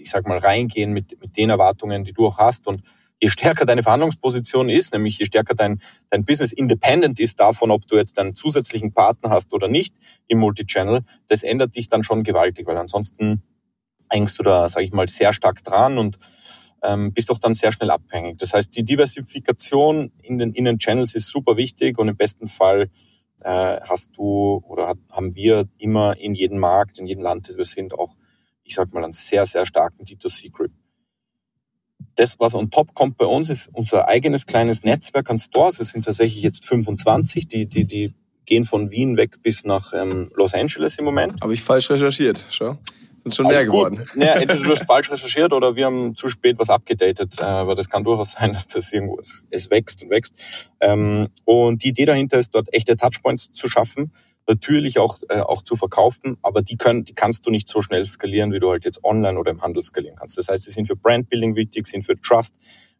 [0.00, 2.66] ich sag mal, reingehen mit, mit den Erwartungen, die du auch hast.
[2.66, 2.82] Und
[3.20, 7.86] je stärker deine Verhandlungsposition ist, nämlich je stärker dein, dein Business independent ist davon, ob
[7.86, 9.94] du jetzt einen zusätzlichen Partner hast oder nicht
[10.28, 13.42] im Multichannel, das ändert dich dann schon gewaltig, weil ansonsten
[14.10, 16.18] hängst du da, sage ich mal, sehr stark dran und
[16.82, 18.38] ähm, bist auch dann sehr schnell abhängig.
[18.38, 22.46] Das heißt, die Diversifikation in den, in den Channels ist super wichtig und im besten
[22.46, 22.90] Fall
[23.40, 27.56] äh, hast du oder hat, haben wir immer in jedem Markt, in jedem Land, das
[27.56, 28.16] wir sind, auch,
[28.64, 30.72] ich sag mal, einen sehr, sehr starken D2C-Grip.
[32.14, 35.80] Das, was on top kommt bei uns, ist unser eigenes kleines Netzwerk an Stores.
[35.80, 38.14] Es sind tatsächlich jetzt 25, die, die, die
[38.46, 41.40] gehen von Wien weg bis nach ähm, Los Angeles im Moment.
[41.42, 42.78] Habe ich falsch recherchiert, schau.
[43.26, 44.04] Sind schon mehr geworden.
[44.14, 47.40] Naja, entweder du hast falsch recherchiert oder wir haben zu spät was abgedatet.
[47.40, 50.34] Äh, aber das kann durchaus sein, dass das irgendwo es, es wächst und wächst.
[50.80, 54.12] Ähm, und die Idee dahinter ist, dort echte Touchpoints zu schaffen,
[54.46, 58.06] natürlich auch äh, auch zu verkaufen, aber die können, die kannst du nicht so schnell
[58.06, 60.38] skalieren, wie du halt jetzt online oder im Handel skalieren kannst.
[60.38, 62.54] Das heißt, die sind für Brandbuilding wichtig, sind für Trust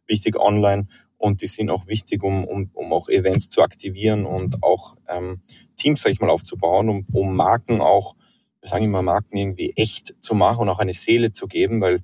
[0.07, 0.87] wichtig online
[1.17, 5.41] und die sind auch wichtig, um, um, um auch Events zu aktivieren und auch ähm,
[5.77, 8.15] Teams, sag ich mal, aufzubauen, um, um Marken auch,
[8.67, 12.01] wir sagen immer, Marken irgendwie echt zu machen und auch eine Seele zu geben, weil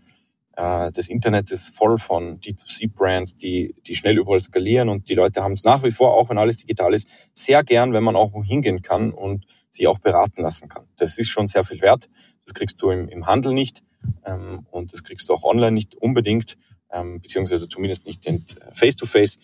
[0.55, 5.43] äh, das Internet ist voll von D2C-Brands, die, die schnell überall skalieren und die Leute
[5.43, 8.31] haben es nach wie vor, auch wenn alles digital ist, sehr gern, wenn man auch
[8.45, 10.85] hingehen kann und sich auch beraten lassen kann.
[10.95, 12.09] Das ist schon sehr viel wert.
[12.45, 13.83] Das kriegst du im, im Handel nicht
[14.25, 16.57] ähm, und das kriegst du auch online nicht unbedingt
[16.91, 19.37] ähm, beziehungsweise zumindest nicht in äh, Face-to-Face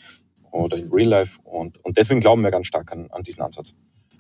[0.52, 1.40] oder in Real Life.
[1.44, 3.74] Und, und deswegen glauben wir ganz stark an, an diesen Ansatz.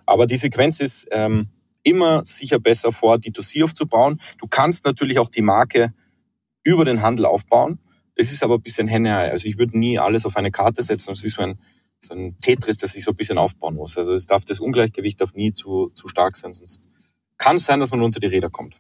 [0.06, 1.50] Aber die Sequenz ist ähm,
[1.84, 4.20] immer sicher besser vor, D2C aufzubauen.
[4.38, 5.94] Du kannst natürlich auch die Marke
[6.64, 7.80] über den Handel aufbauen.
[8.16, 11.14] Es ist aber ein bisschen henne Also ich würde nie alles auf eine Karte setzen.
[11.14, 11.60] Es ist so ein,
[12.00, 13.98] so ein Tetris, das sich so ein bisschen aufbauen muss.
[13.98, 16.84] Also es darf das Ungleichgewicht darf nie zu, zu stark sein, sonst
[17.38, 18.76] kann es sein, dass man unter die Räder kommt.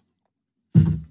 [0.74, 1.06] Mhm.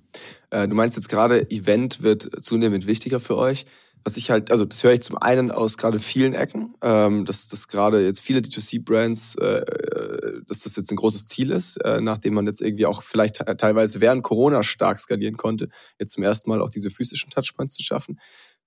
[0.50, 3.64] Äh, du meinst jetzt gerade, Event wird zunehmend wichtiger für euch.
[4.04, 7.48] Was ich halt, also das höre ich zum einen aus gerade vielen Ecken, ähm, dass,
[7.48, 9.64] dass gerade jetzt viele D2C-Brands, äh,
[10.46, 14.00] dass das jetzt ein großes Ziel ist, äh, nachdem man jetzt irgendwie auch vielleicht teilweise
[14.00, 18.18] während Corona stark skalieren konnte, jetzt zum ersten Mal auch diese physischen Touchpoints zu schaffen.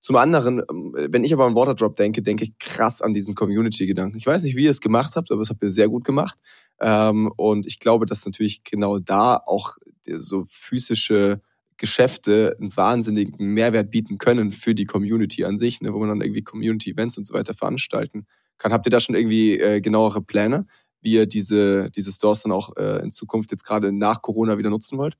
[0.02, 4.18] Zum anderen, ähm, wenn ich aber an Waterdrop denke, denke ich krass an diesen Community-Gedanken.
[4.18, 6.38] Ich weiß nicht, wie ihr es gemacht habt, aber es habt ihr sehr gut gemacht.
[6.80, 9.76] Ähm, und ich glaube, dass natürlich genau da auch
[10.08, 11.40] so physische
[11.76, 16.20] Geschäfte einen wahnsinnigen Mehrwert bieten können für die Community an sich, ne, wo man dann
[16.20, 18.26] irgendwie Community-Events und so weiter veranstalten
[18.58, 18.72] kann.
[18.72, 20.66] Habt ihr da schon irgendwie äh, genauere Pläne,
[21.00, 24.70] wie ihr diese, diese Stores dann auch äh, in Zukunft jetzt gerade nach Corona wieder
[24.70, 25.16] nutzen wollt?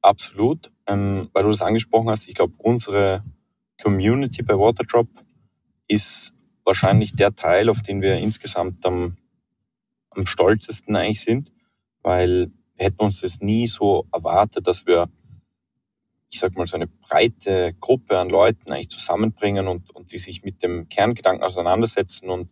[0.00, 0.72] Absolut.
[0.86, 3.24] Ähm, weil du das angesprochen hast, ich glaube, unsere
[3.80, 5.08] Community bei Waterdrop
[5.88, 6.32] ist
[6.64, 9.16] wahrscheinlich der Teil, auf den wir insgesamt am,
[10.10, 11.50] am stolzesten eigentlich sind,
[12.02, 15.08] weil wir hätten uns das nie so erwartet, dass wir
[16.32, 20.42] ich sag mal, so eine breite Gruppe an Leuten eigentlich zusammenbringen und, und die sich
[20.42, 22.50] mit dem Kerngedanken auseinandersetzen und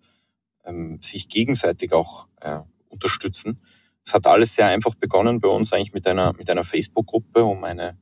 [0.66, 3.62] ähm, sich gegenseitig auch äh, unterstützen.
[4.05, 7.64] Es hat alles sehr einfach begonnen bei uns eigentlich mit einer, mit einer Facebook-Gruppe um
[7.64, 7.99] eine,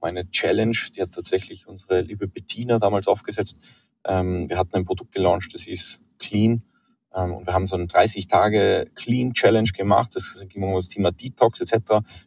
[0.00, 3.58] um eine Challenge, die hat tatsächlich unsere liebe Bettina damals aufgesetzt.
[4.04, 6.64] Ähm, wir hatten ein Produkt gelauncht, das hieß Clean.
[7.14, 10.16] Ähm, und wir haben so eine 30 Tage Clean Challenge gemacht.
[10.16, 11.72] Das ging um das Thema Detox etc.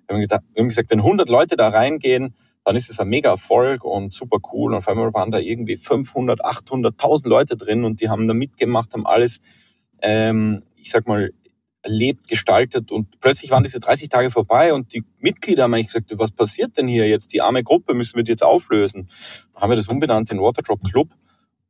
[0.07, 2.33] Wir wir haben gesagt, wenn 100 Leute da reingehen,
[2.67, 4.73] dann ist es ein mega Erfolg und super cool.
[4.73, 8.33] Und auf einmal waren da irgendwie 500, 800, 1000 Leute drin und die haben da
[8.33, 9.39] mitgemacht, haben alles,
[10.01, 11.31] ähm, ich sag mal,
[11.81, 16.11] erlebt, gestaltet und plötzlich waren diese 30 Tage vorbei und die Mitglieder haben eigentlich gesagt,
[16.17, 17.31] was passiert denn hier jetzt?
[17.31, 19.07] Die arme Gruppe müssen wir jetzt auflösen.
[19.53, 21.13] Dann haben wir das umbenannt in Waterdrop Club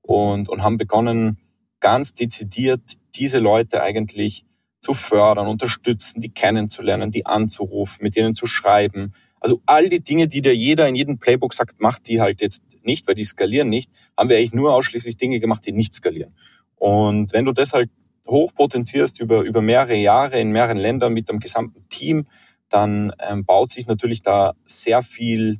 [0.02, 1.38] und, und haben begonnen,
[1.80, 2.82] ganz dezidiert
[3.14, 4.46] diese Leute eigentlich
[4.80, 10.28] zu fördern, unterstützen, die kennenzulernen, die anzurufen, mit denen zu schreiben, also all die Dinge,
[10.28, 13.70] die dir jeder in jedem Playbook sagt, macht die halt jetzt nicht, weil die skalieren
[13.70, 16.34] nicht, haben wir eigentlich nur ausschließlich Dinge gemacht, die nicht skalieren.
[16.76, 17.90] Und wenn du das halt
[18.28, 22.28] hochpotenzierst über, über mehrere Jahre in mehreren Ländern mit dem gesamten Team,
[22.70, 25.60] dann ähm, baut sich natürlich da sehr viel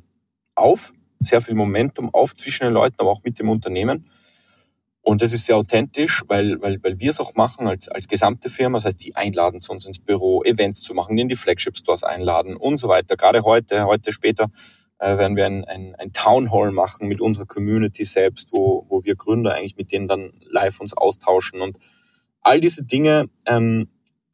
[0.54, 4.08] auf, sehr viel Momentum auf zwischen den Leuten, aber auch mit dem Unternehmen.
[5.08, 8.50] Und das ist sehr authentisch, weil, weil, weil wir es auch machen als, als gesamte
[8.50, 8.76] Firma.
[8.76, 12.02] Das heißt, die einladen zu uns ins Büro, Events zu machen, in die Flagship Stores
[12.02, 13.16] einladen und so weiter.
[13.16, 14.50] Gerade heute, heute später
[14.98, 19.02] äh, werden wir ein, ein, ein Town Hall machen mit unserer Community selbst, wo, wo
[19.02, 21.62] wir Gründer eigentlich mit denen dann live uns austauschen.
[21.62, 21.78] Und
[22.42, 23.88] all diese Dinge ähm,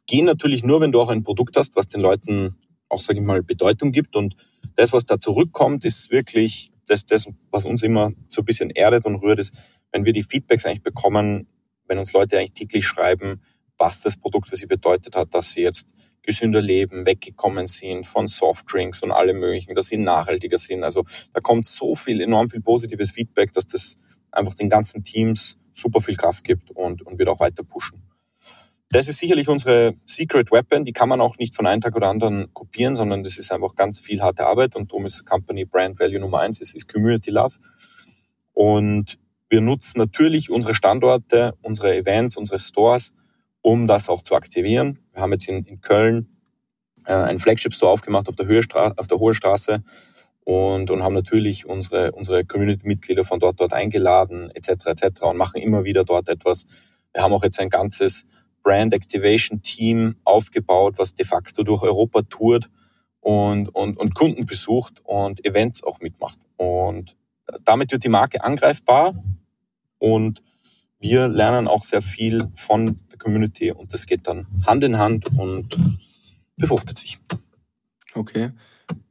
[0.09, 2.57] gehen natürlich nur, wenn du auch ein Produkt hast, was den Leuten
[2.89, 4.17] auch, sage ich mal, Bedeutung gibt.
[4.17, 4.35] Und
[4.75, 9.07] das, was da zurückkommt, ist wirklich das, das was uns immer so ein bisschen erdet
[9.07, 9.55] und rührt, ist,
[9.93, 11.49] wenn wir die Feedbacks eigentlich bekommen,
[11.87, 13.41] wenn uns Leute eigentlich täglich schreiben,
[13.79, 18.27] was das Produkt für sie bedeutet hat, dass sie jetzt gesünder leben, weggekommen sind von
[18.27, 20.83] Softdrinks und allem möglichen, dass sie nachhaltiger sind.
[20.83, 23.97] Also da kommt so viel, enorm viel positives Feedback, dass das
[24.31, 28.04] einfach den ganzen Teams super viel Kraft gibt und, und wird auch weiter pushen.
[28.91, 30.85] Das ist sicherlich unsere Secret Weapon.
[30.85, 33.75] Die kann man auch nicht von einem Tag oder anderen kopieren, sondern das ist einfach
[33.75, 37.31] ganz viel harte Arbeit und darum ist Company Brand Value Nummer eins, es ist Community
[37.31, 37.57] Love.
[38.53, 39.19] Und
[39.49, 43.13] wir nutzen natürlich unsere Standorte, unsere Events, unsere Stores,
[43.63, 44.99] um das auch zu aktivieren.
[45.13, 46.29] Wir haben jetzt in, in Köln
[47.07, 48.63] äh, einen Flagship-Store aufgemacht auf der, Höhe
[48.97, 49.83] auf der Hohe Straße
[50.45, 54.87] und, und haben natürlich unsere, unsere Community-Mitglieder von dort dort eingeladen etc.
[54.87, 55.23] etc.
[55.23, 56.67] und machen immer wieder dort etwas.
[57.13, 58.25] Wir haben auch jetzt ein ganzes
[58.65, 62.69] Brand Activation Team aufgebaut, was de facto durch Europa tourt
[63.21, 66.39] und, und, und Kunden besucht und Events auch mitmacht.
[66.57, 67.17] Und
[67.65, 69.15] damit wird die Marke angreifbar
[69.99, 70.43] und
[70.99, 75.27] wir lernen auch sehr viel von der Community und das geht dann Hand in Hand
[75.39, 75.77] und
[76.57, 77.19] befruchtet sich.
[78.15, 78.51] Okay.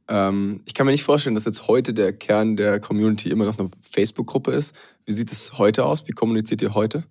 [0.08, 3.58] Ähm, ich kann mir nicht vorstellen, dass jetzt heute der Kern der Community immer noch
[3.58, 4.74] eine Facebook-Gruppe ist.
[5.06, 6.08] Wie sieht es heute aus?
[6.08, 7.04] Wie kommuniziert ihr heute?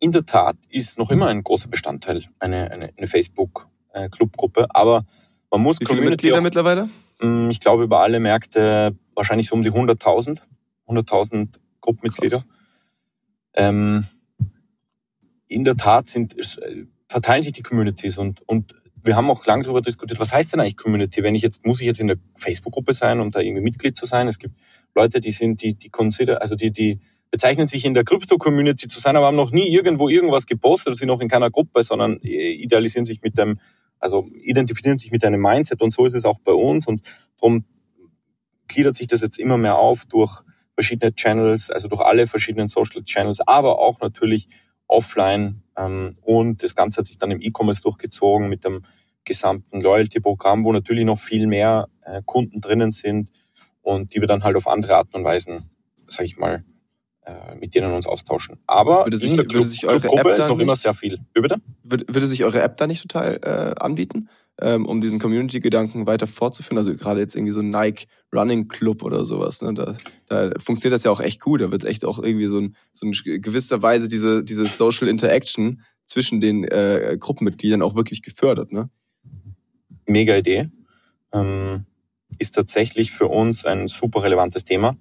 [0.00, 5.04] In der Tat ist noch immer ein großer Bestandteil eine, eine, eine Facebook-Clubgruppe, aber
[5.50, 6.88] man muss Wie viele Mitglieder auch, mittlerweile?
[7.20, 10.38] Mm, ich glaube, über alle Märkte wahrscheinlich so um die 100.000.
[10.86, 12.42] 100.000 Gruppenmitglieder.
[13.54, 14.06] Ähm,
[15.48, 19.62] in der Tat sind, äh, verteilen sich die Communities und, und wir haben auch lange
[19.62, 21.22] darüber diskutiert, was heißt denn eigentlich Community?
[21.22, 24.06] Wenn ich jetzt, muss ich jetzt in der Facebook-Gruppe sein, um da irgendwie Mitglied zu
[24.06, 24.28] sein?
[24.28, 24.56] Es gibt
[24.94, 29.00] Leute, die sind, die, die consider, also die, die bezeichnen sich in der Krypto-Community zu
[29.00, 32.52] sein, aber haben noch nie irgendwo irgendwas gepostet, sind noch in keiner Gruppe, sondern äh,
[32.52, 33.58] idealisieren sich mit dem,
[33.98, 37.02] also identifizieren sich mit einem Mindset und so ist es auch bei uns und
[37.36, 37.64] darum
[38.66, 40.42] gliedert sich das jetzt immer mehr auf durch
[40.74, 44.46] verschiedene Channels, also durch alle verschiedenen Social Channels, aber auch natürlich
[44.86, 45.62] offline.
[45.76, 48.82] Ähm, und das Ganze hat sich dann im E-Commerce durchgezogen mit dem
[49.24, 53.30] gesamten Loyalty-Programm, wo natürlich noch viel mehr äh, Kunden drinnen sind
[53.82, 55.70] und die wir dann halt auf andere Arten und Weisen,
[56.06, 56.64] sage ich mal,
[57.58, 58.58] mit denen uns austauschen.
[58.66, 60.76] Aber würde sich, in der Club, würde sich eure Clubgruppe App ist noch nicht, immer
[60.76, 61.18] sehr viel.
[61.34, 61.56] Wie bitte?
[61.82, 64.28] Würde, würde sich eure App da nicht total äh, anbieten?
[64.60, 66.78] ähm, um diesen Community-Gedanken weiter fortzuführen.
[66.78, 69.62] Also gerade jetzt irgendwie so ein Nike Running Club oder sowas.
[69.62, 69.74] Ne?
[69.74, 69.94] Da,
[70.26, 71.60] da funktioniert das ja auch echt gut.
[71.60, 75.82] Da wird echt auch irgendwie so, ein, so in gewisser Weise diese, diese Social Interaction
[76.06, 78.72] zwischen den äh, Gruppenmitgliedern auch wirklich gefördert.
[78.72, 78.90] Ne?
[80.06, 80.70] Mega Idee.
[81.32, 81.84] Ähm,
[82.38, 84.96] ist tatsächlich für uns ein super relevantes Thema.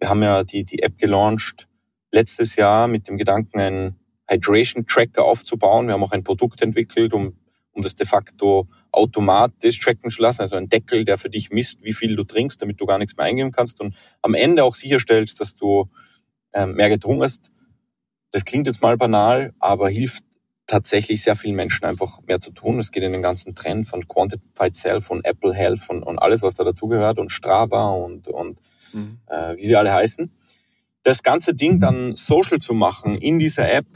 [0.00, 1.68] Wir haben ja die, die App gelauncht
[2.10, 3.96] letztes Jahr mit dem Gedanken, einen
[4.28, 5.86] Hydration Tracker aufzubauen.
[5.86, 7.36] Wir haben auch ein Produkt entwickelt, um,
[7.72, 11.84] um das de facto automatisch tracken zu lassen, also ein Deckel, der für dich misst,
[11.84, 14.74] wie viel du trinkst, damit du gar nichts mehr eingeben kannst und am Ende auch
[14.74, 15.88] sicherstellst, dass du
[16.52, 17.50] ähm, mehr getrunken hast.
[18.32, 20.24] Das klingt jetzt mal banal, aber hilft
[20.66, 22.78] tatsächlich sehr vielen Menschen einfach mehr zu tun.
[22.78, 26.42] Es geht in den ganzen Trend von Quantified Self von Apple Health und, und alles,
[26.42, 28.60] was da dazugehört und Strava und, und
[28.92, 29.18] mhm.
[29.26, 30.30] äh, wie sie alle heißen.
[31.02, 33.86] Das ganze Ding dann social zu machen in dieser App,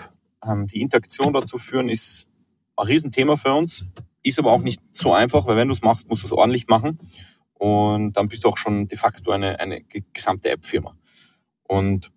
[0.46, 2.26] ähm, die Interaktion dazu führen, ist
[2.76, 3.85] ein Riesenthema für uns.
[4.22, 6.66] Ist aber auch nicht so einfach, weil wenn du es machst, musst du es ordentlich
[6.68, 6.98] machen.
[7.54, 10.94] Und dann bist du auch schon de facto eine, eine gesamte App-Firma.
[11.64, 12.11] Und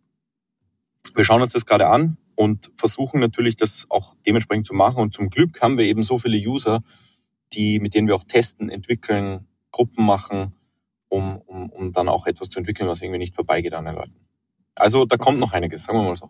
[1.16, 5.02] wir schauen uns das gerade an und versuchen natürlich, das auch dementsprechend zu machen.
[5.02, 6.82] Und zum Glück haben wir eben so viele User,
[7.54, 10.56] die, mit denen wir auch testen, entwickeln, Gruppen machen,
[11.10, 14.28] um, um, um dann auch etwas zu entwickeln, was irgendwie nicht vorbeigeht an den Leuten.
[14.76, 16.30] Also da kommt noch einiges, sagen wir mal so.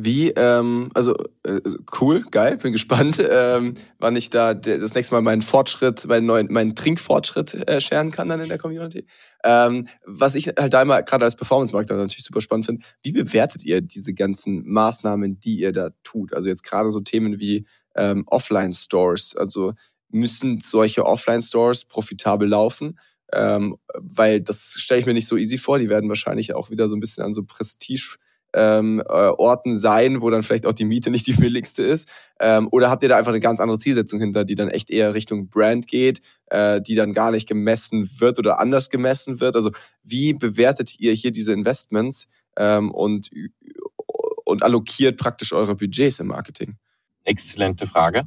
[0.00, 1.60] Wie, ähm, also äh,
[2.00, 6.52] cool, geil, bin gespannt, ähm, wann ich da das nächste Mal meinen Fortschritt, meinen neuen,
[6.52, 9.06] meinen Trinkfortschritt äh, scheren kann dann in der Community.
[9.42, 13.64] Ähm, was ich halt da immer gerade als Performance-Markt natürlich super spannend finde, wie bewertet
[13.64, 16.32] ihr diese ganzen Maßnahmen, die ihr da tut?
[16.32, 19.72] Also jetzt gerade so Themen wie ähm, Offline-Stores, also
[20.10, 22.98] müssen solche Offline-Stores profitabel laufen?
[23.32, 25.78] Ähm, weil das stelle ich mir nicht so easy vor.
[25.78, 28.16] Die werden wahrscheinlich auch wieder so ein bisschen an so Prestige
[28.54, 32.08] ähm, äh, Orten sein, wo dann vielleicht auch die Miete nicht die billigste ist?
[32.40, 35.14] Ähm, oder habt ihr da einfach eine ganz andere Zielsetzung hinter, die dann echt eher
[35.14, 39.56] Richtung Brand geht, äh, die dann gar nicht gemessen wird oder anders gemessen wird?
[39.56, 39.70] Also
[40.02, 43.30] wie bewertet ihr hier diese Investments ähm, und,
[44.44, 46.76] und allokiert praktisch eure Budgets im Marketing?
[47.24, 48.24] Exzellente Frage.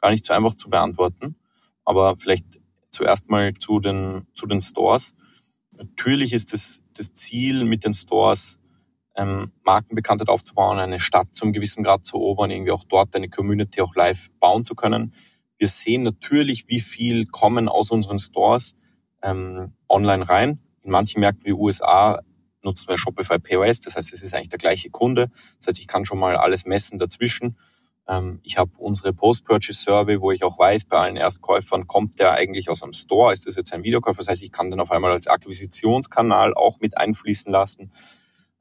[0.00, 1.36] Gar nicht so einfach zu beantworten,
[1.84, 2.44] aber vielleicht
[2.96, 5.14] zuerst mal zu den, zu den Stores.
[5.76, 8.58] Natürlich ist das, das Ziel mit den Stores,
[9.16, 13.80] ähm, Markenbekanntheit aufzubauen, eine Stadt zum gewissen Grad zu erobern, irgendwie auch dort eine Community
[13.80, 15.12] auch live bauen zu können.
[15.58, 18.74] Wir sehen natürlich, wie viel kommen aus unseren Stores
[19.22, 20.60] ähm, online rein.
[20.82, 22.20] In manchen Märkten wie USA
[22.62, 25.30] nutzen wir Shopify POS, das heißt, es ist eigentlich der gleiche Kunde.
[25.58, 27.56] Das heißt, ich kann schon mal alles messen dazwischen.
[28.08, 32.68] Ähm, ich habe unsere Post-Purchase-Survey, wo ich auch weiß, bei allen Erstkäufern kommt der eigentlich
[32.68, 34.18] aus einem Store, ist das jetzt ein Videokäufer?
[34.18, 37.90] Das heißt, ich kann den auf einmal als Akquisitionskanal auch mit einfließen lassen.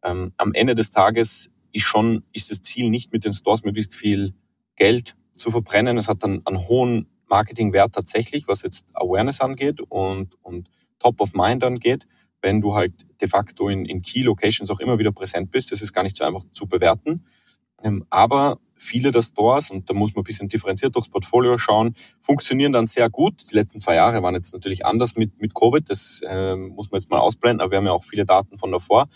[0.03, 3.95] Ähm, am Ende des Tages ist schon, ist das Ziel nicht mit den Stores möglichst
[3.95, 4.33] viel
[4.75, 5.97] Geld zu verbrennen.
[5.97, 11.33] Es hat dann einen hohen Marketingwert tatsächlich, was jetzt Awareness angeht und, und Top of
[11.33, 12.07] Mind angeht.
[12.41, 15.81] Wenn du halt de facto in, in Key Locations auch immer wieder präsent bist, das
[15.81, 17.25] ist gar nicht so einfach zu bewerten.
[17.83, 21.95] Ähm, aber viele der Stores, und da muss man ein bisschen differenziert durchs Portfolio schauen,
[22.21, 23.41] funktionieren dann sehr gut.
[23.51, 26.99] Die letzten zwei Jahre waren jetzt natürlich anders mit, mit Covid, das äh, muss man
[26.99, 29.07] jetzt mal ausblenden, aber wir haben ja auch viele Daten von davor.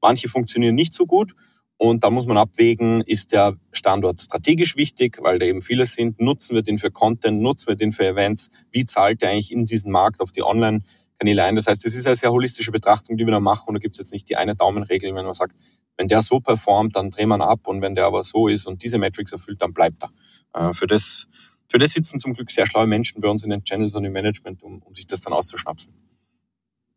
[0.00, 1.34] Manche funktionieren nicht so gut
[1.80, 6.20] Und da muss man abwägen, ist der Standort strategisch wichtig, weil da eben viele sind,
[6.20, 9.64] nutzen wir den für Content, nutzen wir den für Events, wie zahlt der eigentlich in
[9.64, 11.54] diesen Markt auf die Online-Kanäle ein.
[11.54, 13.94] Das heißt, das ist eine sehr holistische Betrachtung, die wir da machen und da gibt
[13.94, 15.54] es jetzt nicht die eine Daumenregel, wenn man sagt,
[15.98, 18.82] wenn der so performt, dann drehen wir ab und wenn der aber so ist und
[18.82, 20.68] diese Metrics erfüllt, dann bleibt er.
[20.68, 21.26] Äh, für das,
[21.66, 24.12] für das sitzen zum Glück sehr schlaue Menschen bei uns in den Channels und im
[24.12, 25.92] Management, um, um sich das dann auszuschnapsen.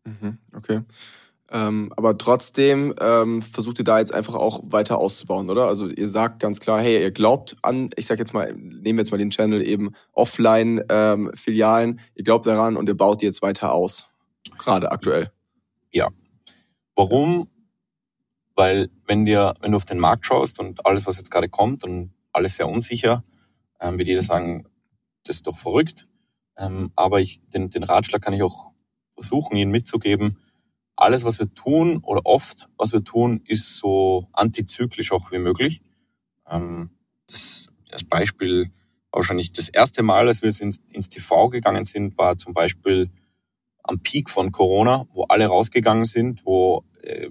[0.05, 0.81] Mhm, okay.
[1.53, 5.65] Ähm, aber trotzdem ähm, versucht ihr da jetzt einfach auch weiter auszubauen, oder?
[5.65, 9.03] Also ihr sagt ganz klar, hey, ihr glaubt an, ich sag jetzt mal, nehmen wir
[9.03, 13.41] jetzt mal den Channel eben Offline-Filialen, ähm, ihr glaubt daran und ihr baut die jetzt
[13.41, 14.07] weiter aus,
[14.57, 15.29] gerade aktuell.
[15.91, 16.07] Ja.
[16.95, 17.49] Warum?
[18.55, 21.83] Weil wenn dir, wenn du auf den Markt schaust und alles, was jetzt gerade kommt
[21.83, 23.23] und alles sehr unsicher,
[23.79, 24.67] ähm, wird jeder sagen,
[25.23, 26.07] das ist doch verrückt.
[26.57, 28.71] Ähm, aber ich, den, den Ratschlag kann ich auch
[29.13, 30.37] versuchen, ihnen mitzugeben,
[30.95, 35.81] alles, was wir tun oder oft, was wir tun, ist so antizyklisch auch wie möglich.
[36.47, 36.91] Ähm,
[37.27, 38.71] das, das Beispiel
[39.11, 43.09] wahrscheinlich das erste Mal, als wir ins, ins TV gegangen sind, war zum Beispiel
[43.83, 47.29] am Peak von Corona, wo alle rausgegangen sind, wo äh,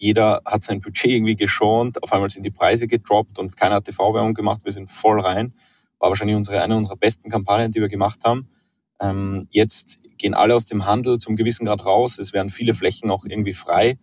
[0.00, 3.84] jeder hat sein Budget irgendwie geschont, auf einmal sind die Preise gedroppt und keiner hat
[3.84, 5.52] TV-Werbung gemacht, wir sind voll rein.
[5.98, 8.48] War wahrscheinlich unsere, eine unserer besten Kampagnen, die wir gemacht haben.
[8.98, 12.18] Ähm, jetzt gehen alle aus dem Handel zum gewissen Grad raus.
[12.18, 13.98] Es werden viele Flächen auch irgendwie frei.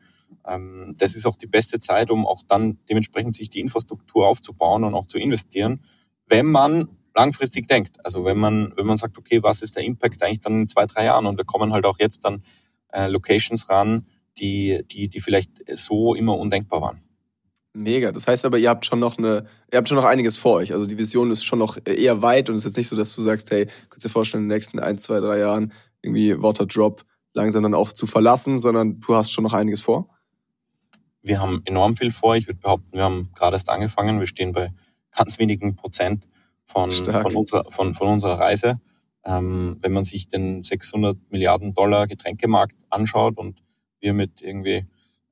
[0.45, 4.83] Ähm, das ist auch die beste Zeit, um auch dann dementsprechend sich die Infrastruktur aufzubauen
[4.83, 5.81] und auch zu investieren,
[6.27, 7.97] wenn man langfristig denkt.
[8.05, 10.85] Also wenn man, wenn man sagt, okay, was ist der Impact eigentlich dann in zwei,
[10.85, 11.25] drei Jahren?
[11.25, 12.43] Und wir kommen halt auch jetzt dann
[12.93, 14.05] äh, Locations ran,
[14.39, 17.01] die, die, die vielleicht so immer undenkbar waren.
[17.73, 18.11] Mega.
[18.11, 20.73] Das heißt aber, ihr habt schon noch eine, ihr habt schon noch einiges vor euch.
[20.73, 23.15] Also die Vision ist schon noch eher weit und es ist jetzt nicht so, dass
[23.15, 25.71] du sagst, hey, kannst dir vorstellen, in den nächsten ein, zwei, drei Jahren
[26.01, 30.09] irgendwie Waterdrop langsam dann auch zu verlassen, sondern du hast schon noch einiges vor?
[31.21, 32.35] Wir haben enorm viel vor.
[32.35, 34.19] Ich würde behaupten, wir haben gerade erst angefangen.
[34.19, 34.73] Wir stehen bei
[35.15, 36.27] ganz wenigen Prozent
[36.65, 38.79] von, von, unserer, von, von unserer Reise.
[39.23, 43.61] Ähm, wenn man sich den 600 Milliarden Dollar Getränkemarkt anschaut und
[43.99, 44.85] wir mit irgendwie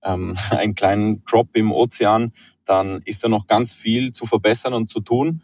[0.04, 2.34] ähm, einen kleinen Drop im Ozean,
[2.66, 5.42] dann ist da noch ganz viel zu verbessern und zu tun.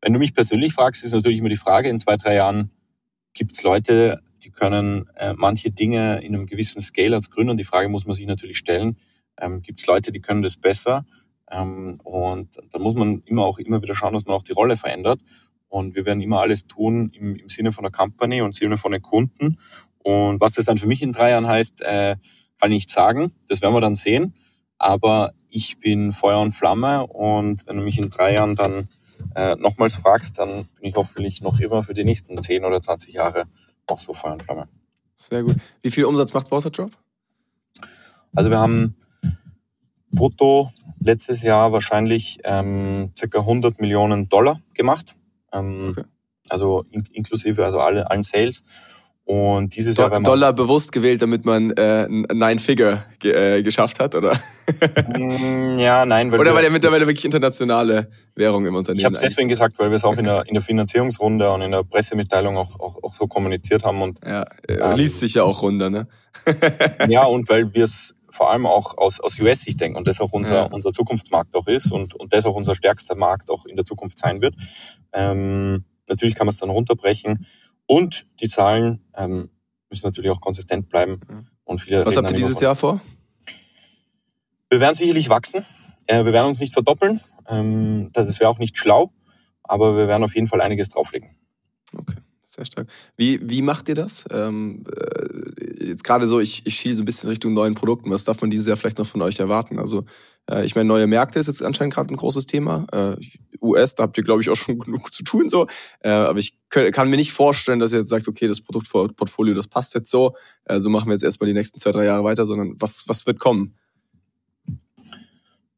[0.00, 2.70] Wenn du mich persönlich fragst, ist natürlich immer die Frage, in zwei, drei Jahren
[3.34, 7.64] gibt es Leute, die können äh, manche Dinge in einem gewissen Scale als Gründer, die
[7.64, 8.96] Frage muss man sich natürlich stellen,
[9.40, 11.06] ähm, gibt es Leute, die können das besser?
[11.50, 14.76] Ähm, und da muss man immer auch immer wieder schauen, dass man auch die Rolle
[14.76, 15.20] verändert.
[15.68, 18.78] Und wir werden immer alles tun im, im Sinne von der Company und im Sinne
[18.78, 19.56] von den Kunden.
[19.98, 22.16] Und was das dann für mich in drei Jahren heißt, äh,
[22.62, 23.32] kann ich nicht sagen.
[23.48, 24.34] Das werden wir dann sehen.
[24.78, 28.88] Aber ich bin Feuer und Flamme und wenn du mich in drei Jahren dann
[29.34, 33.14] äh, nochmals fragst, dann bin ich hoffentlich noch immer für die nächsten 10 oder 20
[33.14, 33.46] Jahre
[33.88, 34.68] auch so Feuer und Flamme.
[35.16, 35.56] Sehr gut.
[35.82, 36.92] Wie viel Umsatz macht Waterdrop?
[38.32, 38.94] Also wir haben
[40.12, 45.16] brutto letztes Jahr wahrscheinlich ähm, circa 100 Millionen Dollar gemacht.
[45.52, 46.04] Ähm, okay.
[46.48, 48.62] Also in, inklusive also alle, allen Sales.
[49.24, 53.58] Und dieses Do Jahr, wenn man Dollar bewusst gewählt, damit man äh, Nine Figure ge
[53.58, 54.32] äh, geschafft hat, oder?
[55.16, 56.32] Mm, ja, nein.
[56.32, 58.98] Weil oder weil er mittlerweile wirklich internationale Währung im Unternehmen.
[58.98, 61.62] Ich habe es deswegen gesagt, weil wir es auch in der, in der Finanzierungsrunde und
[61.62, 65.34] in der Pressemitteilung auch, auch, auch so kommuniziert haben und ja, äh, ähm, liest sich
[65.34, 66.08] ja auch runter, ne?
[67.08, 70.32] ja, und weil wir es vor allem auch aus, aus US-Sicht denken und das auch
[70.32, 70.64] unser, ja.
[70.64, 74.18] unser Zukunftsmarkt auch ist und, und das auch unser stärkster Markt auch in der Zukunft
[74.18, 74.54] sein wird.
[75.12, 77.46] Ähm, natürlich kann man es dann runterbrechen
[77.92, 79.50] und die Zahlen ähm,
[79.90, 81.20] müssen natürlich auch konsistent bleiben.
[81.64, 83.02] Und viele Was habt ihr dieses Jahr vor?
[84.70, 85.62] Wir werden sicherlich wachsen.
[86.06, 87.20] Äh, wir werden uns nicht verdoppeln.
[87.46, 89.12] Ähm, das wäre auch nicht schlau.
[89.62, 91.36] Aber wir werden auf jeden Fall einiges drauflegen.
[91.94, 92.16] Okay.
[92.46, 92.88] Sehr stark.
[93.18, 94.24] Wie, wie macht ihr das?
[94.30, 98.10] Ähm, äh, jetzt gerade so, ich, ich schiele so ein bisschen Richtung neuen Produkten.
[98.10, 99.78] Was darf man dieses Jahr vielleicht noch von euch erwarten?
[99.78, 100.06] Also,
[100.50, 102.86] äh, ich meine, neue Märkte ist jetzt anscheinend gerade ein großes Thema.
[102.90, 103.16] Äh,
[103.62, 105.48] US, da habt ihr, glaube ich, auch schon genug zu tun.
[105.48, 105.66] so.
[106.00, 109.68] Äh, aber ich kann mir nicht vorstellen, dass ihr jetzt sagt, okay, das Produktportfolio, das
[109.68, 110.34] passt jetzt so.
[110.64, 113.26] Äh, so machen wir jetzt erstmal die nächsten zwei, drei Jahre weiter, sondern was, was
[113.26, 113.76] wird kommen?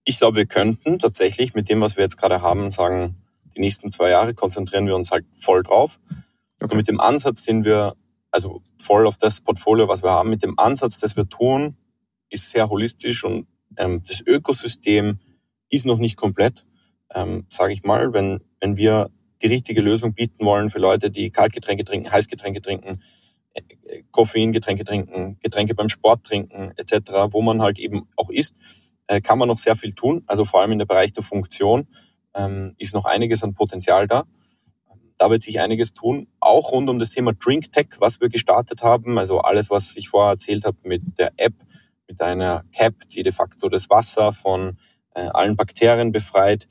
[0.04, 3.16] Ich glaube, wir könnten tatsächlich mit dem, was wir jetzt gerade haben, sagen,
[3.56, 5.98] die nächsten zwei Jahre konzentrieren wir uns halt voll drauf.
[6.62, 6.76] Okay.
[6.76, 7.94] mit dem Ansatz, den wir,
[8.30, 11.76] also voll auf das Portfolio, was wir haben, mit dem Ansatz, das wir tun,
[12.30, 15.18] ist sehr holistisch und ähm, das Ökosystem
[15.68, 16.64] ist noch nicht komplett,
[17.14, 18.12] ähm, sage ich mal.
[18.12, 19.10] Wenn, wenn wir
[19.42, 23.02] die richtige Lösung bieten wollen für Leute, die Kaltgetränke trinken, Heißgetränke trinken,
[23.54, 23.62] äh,
[24.10, 28.54] Koffeingetränke trinken, Getränke beim Sport trinken etc., wo man halt eben auch isst,
[29.06, 30.22] äh, kann man noch sehr viel tun.
[30.26, 31.88] Also vor allem in der Bereich der Funktion
[32.34, 34.24] ähm, ist noch einiges an Potenzial da.
[35.16, 38.82] Da wird sich einiges tun, auch rund um das Thema Drink Tech, was wir gestartet
[38.82, 39.16] haben.
[39.16, 41.54] Also alles, was ich vorher erzählt habe mit der App,
[42.08, 44.76] mit einer Cap, die de facto das Wasser von
[45.14, 46.66] äh, allen Bakterien befreit.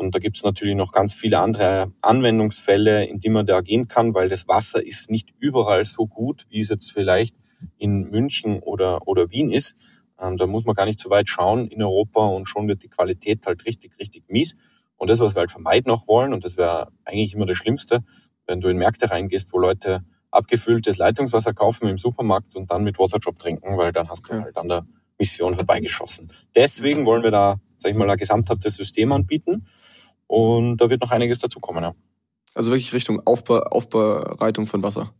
[0.00, 3.86] Und da gibt es natürlich noch ganz viele andere Anwendungsfälle, in die man da gehen
[3.86, 7.36] kann, weil das Wasser ist nicht überall so gut, wie es jetzt vielleicht
[7.76, 9.76] in München oder, oder Wien ist.
[10.18, 12.88] Ähm, da muss man gar nicht so weit schauen in Europa und schon wird die
[12.88, 14.56] Qualität halt richtig, richtig mies.
[14.96, 18.02] Und das, was wir halt vermeiden auch wollen, und das wäre eigentlich immer das Schlimmste,
[18.46, 22.98] wenn du in Märkte reingehst, wo Leute abgefülltes Leitungswasser kaufen im Supermarkt und dann mit
[22.98, 24.86] Waterdrop trinken, weil dann hast du halt an der
[25.18, 26.32] Mission vorbeigeschossen.
[26.56, 29.66] Deswegen wollen wir da, sag ich mal, ein gesamthaftes System anbieten
[30.30, 31.82] und da wird noch einiges dazukommen.
[31.82, 31.92] Ja.
[32.54, 35.12] Also wirklich Richtung Aufbe Aufbereitung von Wasser.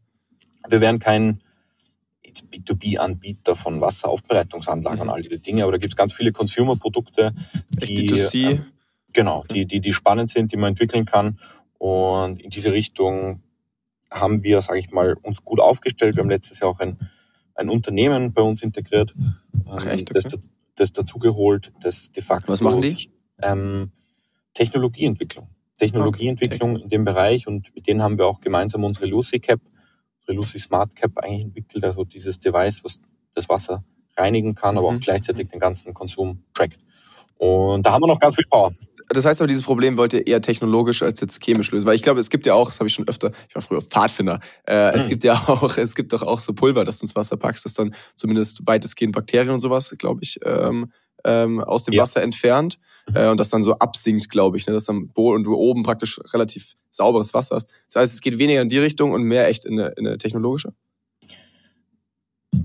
[0.68, 1.42] Wir werden kein
[2.24, 5.02] B2B-Anbieter von Wasseraufbereitungsanlagen mhm.
[5.02, 7.34] und all diese Dinge, aber da gibt es ganz viele Consumer-Produkte,
[7.70, 8.60] die, äh,
[9.12, 11.40] genau, die, die, die spannend sind, die man entwickeln kann.
[11.78, 13.42] Und in diese Richtung
[14.12, 16.14] haben wir, sage ich mal, uns gut aufgestellt.
[16.14, 16.98] Wir haben letztes Jahr auch ein,
[17.56, 19.12] ein Unternehmen bei uns integriert,
[19.68, 20.08] Ach, echt?
[20.08, 20.20] Okay.
[20.22, 23.10] das, das dazugeholt, das de facto Was machen die?
[23.42, 23.90] Ähm,
[24.54, 25.48] Technologieentwicklung.
[25.78, 26.82] Technologieentwicklung okay.
[26.82, 29.60] in dem Bereich und mit denen haben wir auch gemeinsam unsere Lucy Cap,
[30.20, 33.00] unsere Lucy Smart Cap eigentlich entwickelt, also dieses Device, was
[33.34, 33.82] das Wasser
[34.16, 34.98] reinigen kann, aber mhm.
[34.98, 36.78] auch gleichzeitig den ganzen Konsum trackt.
[37.38, 38.70] Und da haben wir noch ganz viel Power.
[39.08, 41.86] Das heißt aber, dieses Problem wollt ihr eher technologisch als jetzt chemisch lösen.
[41.86, 43.80] Weil ich glaube, es gibt ja auch, das habe ich schon öfter, ich war früher
[43.80, 44.98] Pfadfinder, äh, mhm.
[44.98, 47.64] es gibt ja auch, es gibt doch auch so Pulver, das du ins Wasser packst,
[47.64, 50.92] das dann zumindest weitestgehend Bakterien und sowas, glaube ich, ähm,
[51.24, 52.02] ähm, aus dem ja.
[52.02, 52.78] Wasser entfernt
[53.14, 56.20] äh, und das dann so absinkt, glaube ich, ne, dass dann und du oben praktisch
[56.32, 57.70] relativ sauberes Wasser hast.
[57.86, 60.18] Das heißt, es geht weniger in die Richtung und mehr echt in eine, in eine
[60.18, 60.72] technologische.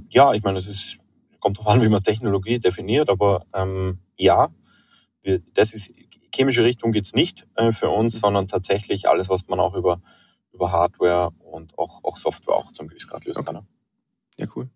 [0.09, 0.97] Ja, ich meine, es ist
[1.39, 4.49] kommt drauf an, wie man Technologie definiert, aber ähm, ja,
[5.21, 5.91] wir, das ist
[6.33, 8.19] chemische Richtung geht's nicht äh, für uns, mhm.
[8.19, 10.01] sondern tatsächlich alles, was man auch über
[10.51, 13.53] über Hardware und auch auch Software auch zum gewissen Grad lösen okay.
[13.53, 13.67] kann.
[14.37, 14.69] Ja, cool.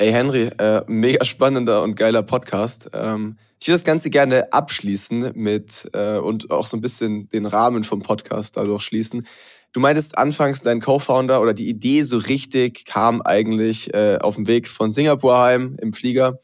[0.00, 2.88] Ey, Henry, äh, mega spannender und geiler Podcast.
[2.92, 7.46] Ähm, ich würde das Ganze gerne abschließen mit äh, und auch so ein bisschen den
[7.46, 9.26] Rahmen vom Podcast dadurch schließen.
[9.72, 14.46] Du meintest anfangs, dein Co-Founder oder die Idee so richtig kam eigentlich äh, auf dem
[14.46, 16.38] Weg von Singapur heim im Flieger.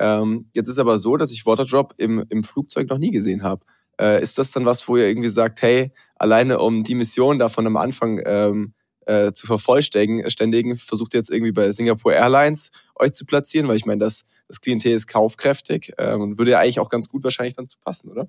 [0.00, 3.64] Ähm, jetzt ist aber so, dass ich Waterdrop im, im Flugzeug noch nie gesehen habe.
[4.00, 7.68] Äh, ist das dann was, wo ihr irgendwie sagt, hey, alleine um die Mission davon
[7.68, 8.74] am Anfang ähm,
[9.06, 14.00] äh, zu vervollständigen, versucht jetzt irgendwie bei Singapore Airlines euch zu platzieren, weil ich meine,
[14.00, 17.68] das, das Klientel ist kaufkräftig ähm, und würde ja eigentlich auch ganz gut wahrscheinlich dann
[17.68, 18.28] zu passen, oder?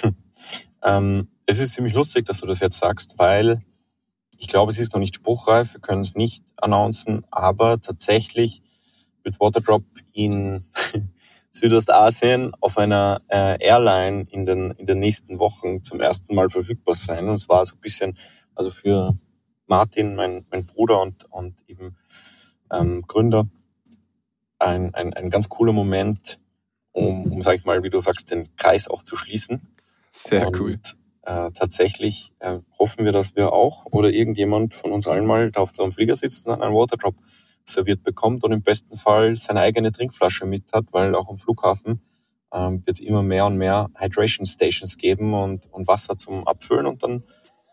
[0.00, 0.14] Hm.
[0.82, 3.62] Ähm, es ist ziemlich lustig, dass du das jetzt sagst, weil
[4.38, 8.62] ich glaube, es ist noch nicht spruchreif, wir können es nicht announcen, aber tatsächlich
[9.22, 10.64] wird Waterdrop in
[11.50, 16.94] Südostasien auf einer äh, Airline in den, in den nächsten Wochen zum ersten Mal verfügbar
[16.94, 17.28] sein.
[17.28, 18.16] Und es war so ein bisschen,
[18.54, 19.14] also für
[19.70, 21.96] Martin, mein, mein Bruder und, und eben
[22.72, 23.46] ähm, Gründer,
[24.58, 26.40] ein, ein, ein ganz cooler Moment,
[26.92, 29.62] um, um, sag ich mal, wie du sagst, den Kreis auch zu schließen.
[30.10, 30.78] Sehr und, cool.
[31.22, 35.60] Äh, tatsächlich äh, hoffen wir, dass wir auch oder irgendjemand von uns allen mal da
[35.60, 37.14] auf so einem Flieger sitzt und einen Waterdrop
[37.64, 42.02] serviert bekommt und im besten Fall seine eigene Trinkflasche mit hat, weil auch am Flughafen
[42.52, 46.86] ähm, wird es immer mehr und mehr Hydration Stations geben und, und Wasser zum Abfüllen
[46.86, 47.22] und dann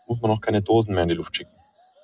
[0.06, 1.57] muss man auch keine Dosen mehr in die Luft schicken.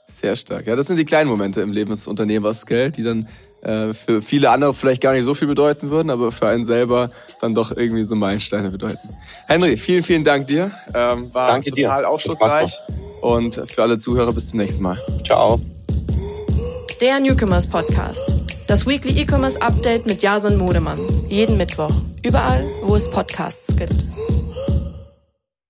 [0.06, 0.66] Sehr stark.
[0.66, 3.28] Ja, das sind die kleinen Momente im Leben des Unternehmers, gell, die dann
[3.62, 7.10] äh, für viele andere vielleicht gar nicht so viel bedeuten würden, aber für einen selber
[7.40, 9.08] dann doch irgendwie so Meilensteine bedeuten.
[9.46, 10.70] Henry, vielen, vielen Dank dir.
[10.94, 12.08] Ähm, war Danke total dir.
[12.08, 12.78] aufschlussreich.
[13.22, 14.98] Und für alle Zuhörer bis zum nächsten Mal.
[15.24, 15.58] Ciao.
[17.00, 18.44] Der Newcomers Podcast.
[18.66, 20.98] Das Weekly E-Commerce Update mit Jason Modemann.
[21.28, 21.92] Jeden Mittwoch.
[22.22, 23.94] Überall, wo es Podcasts gibt.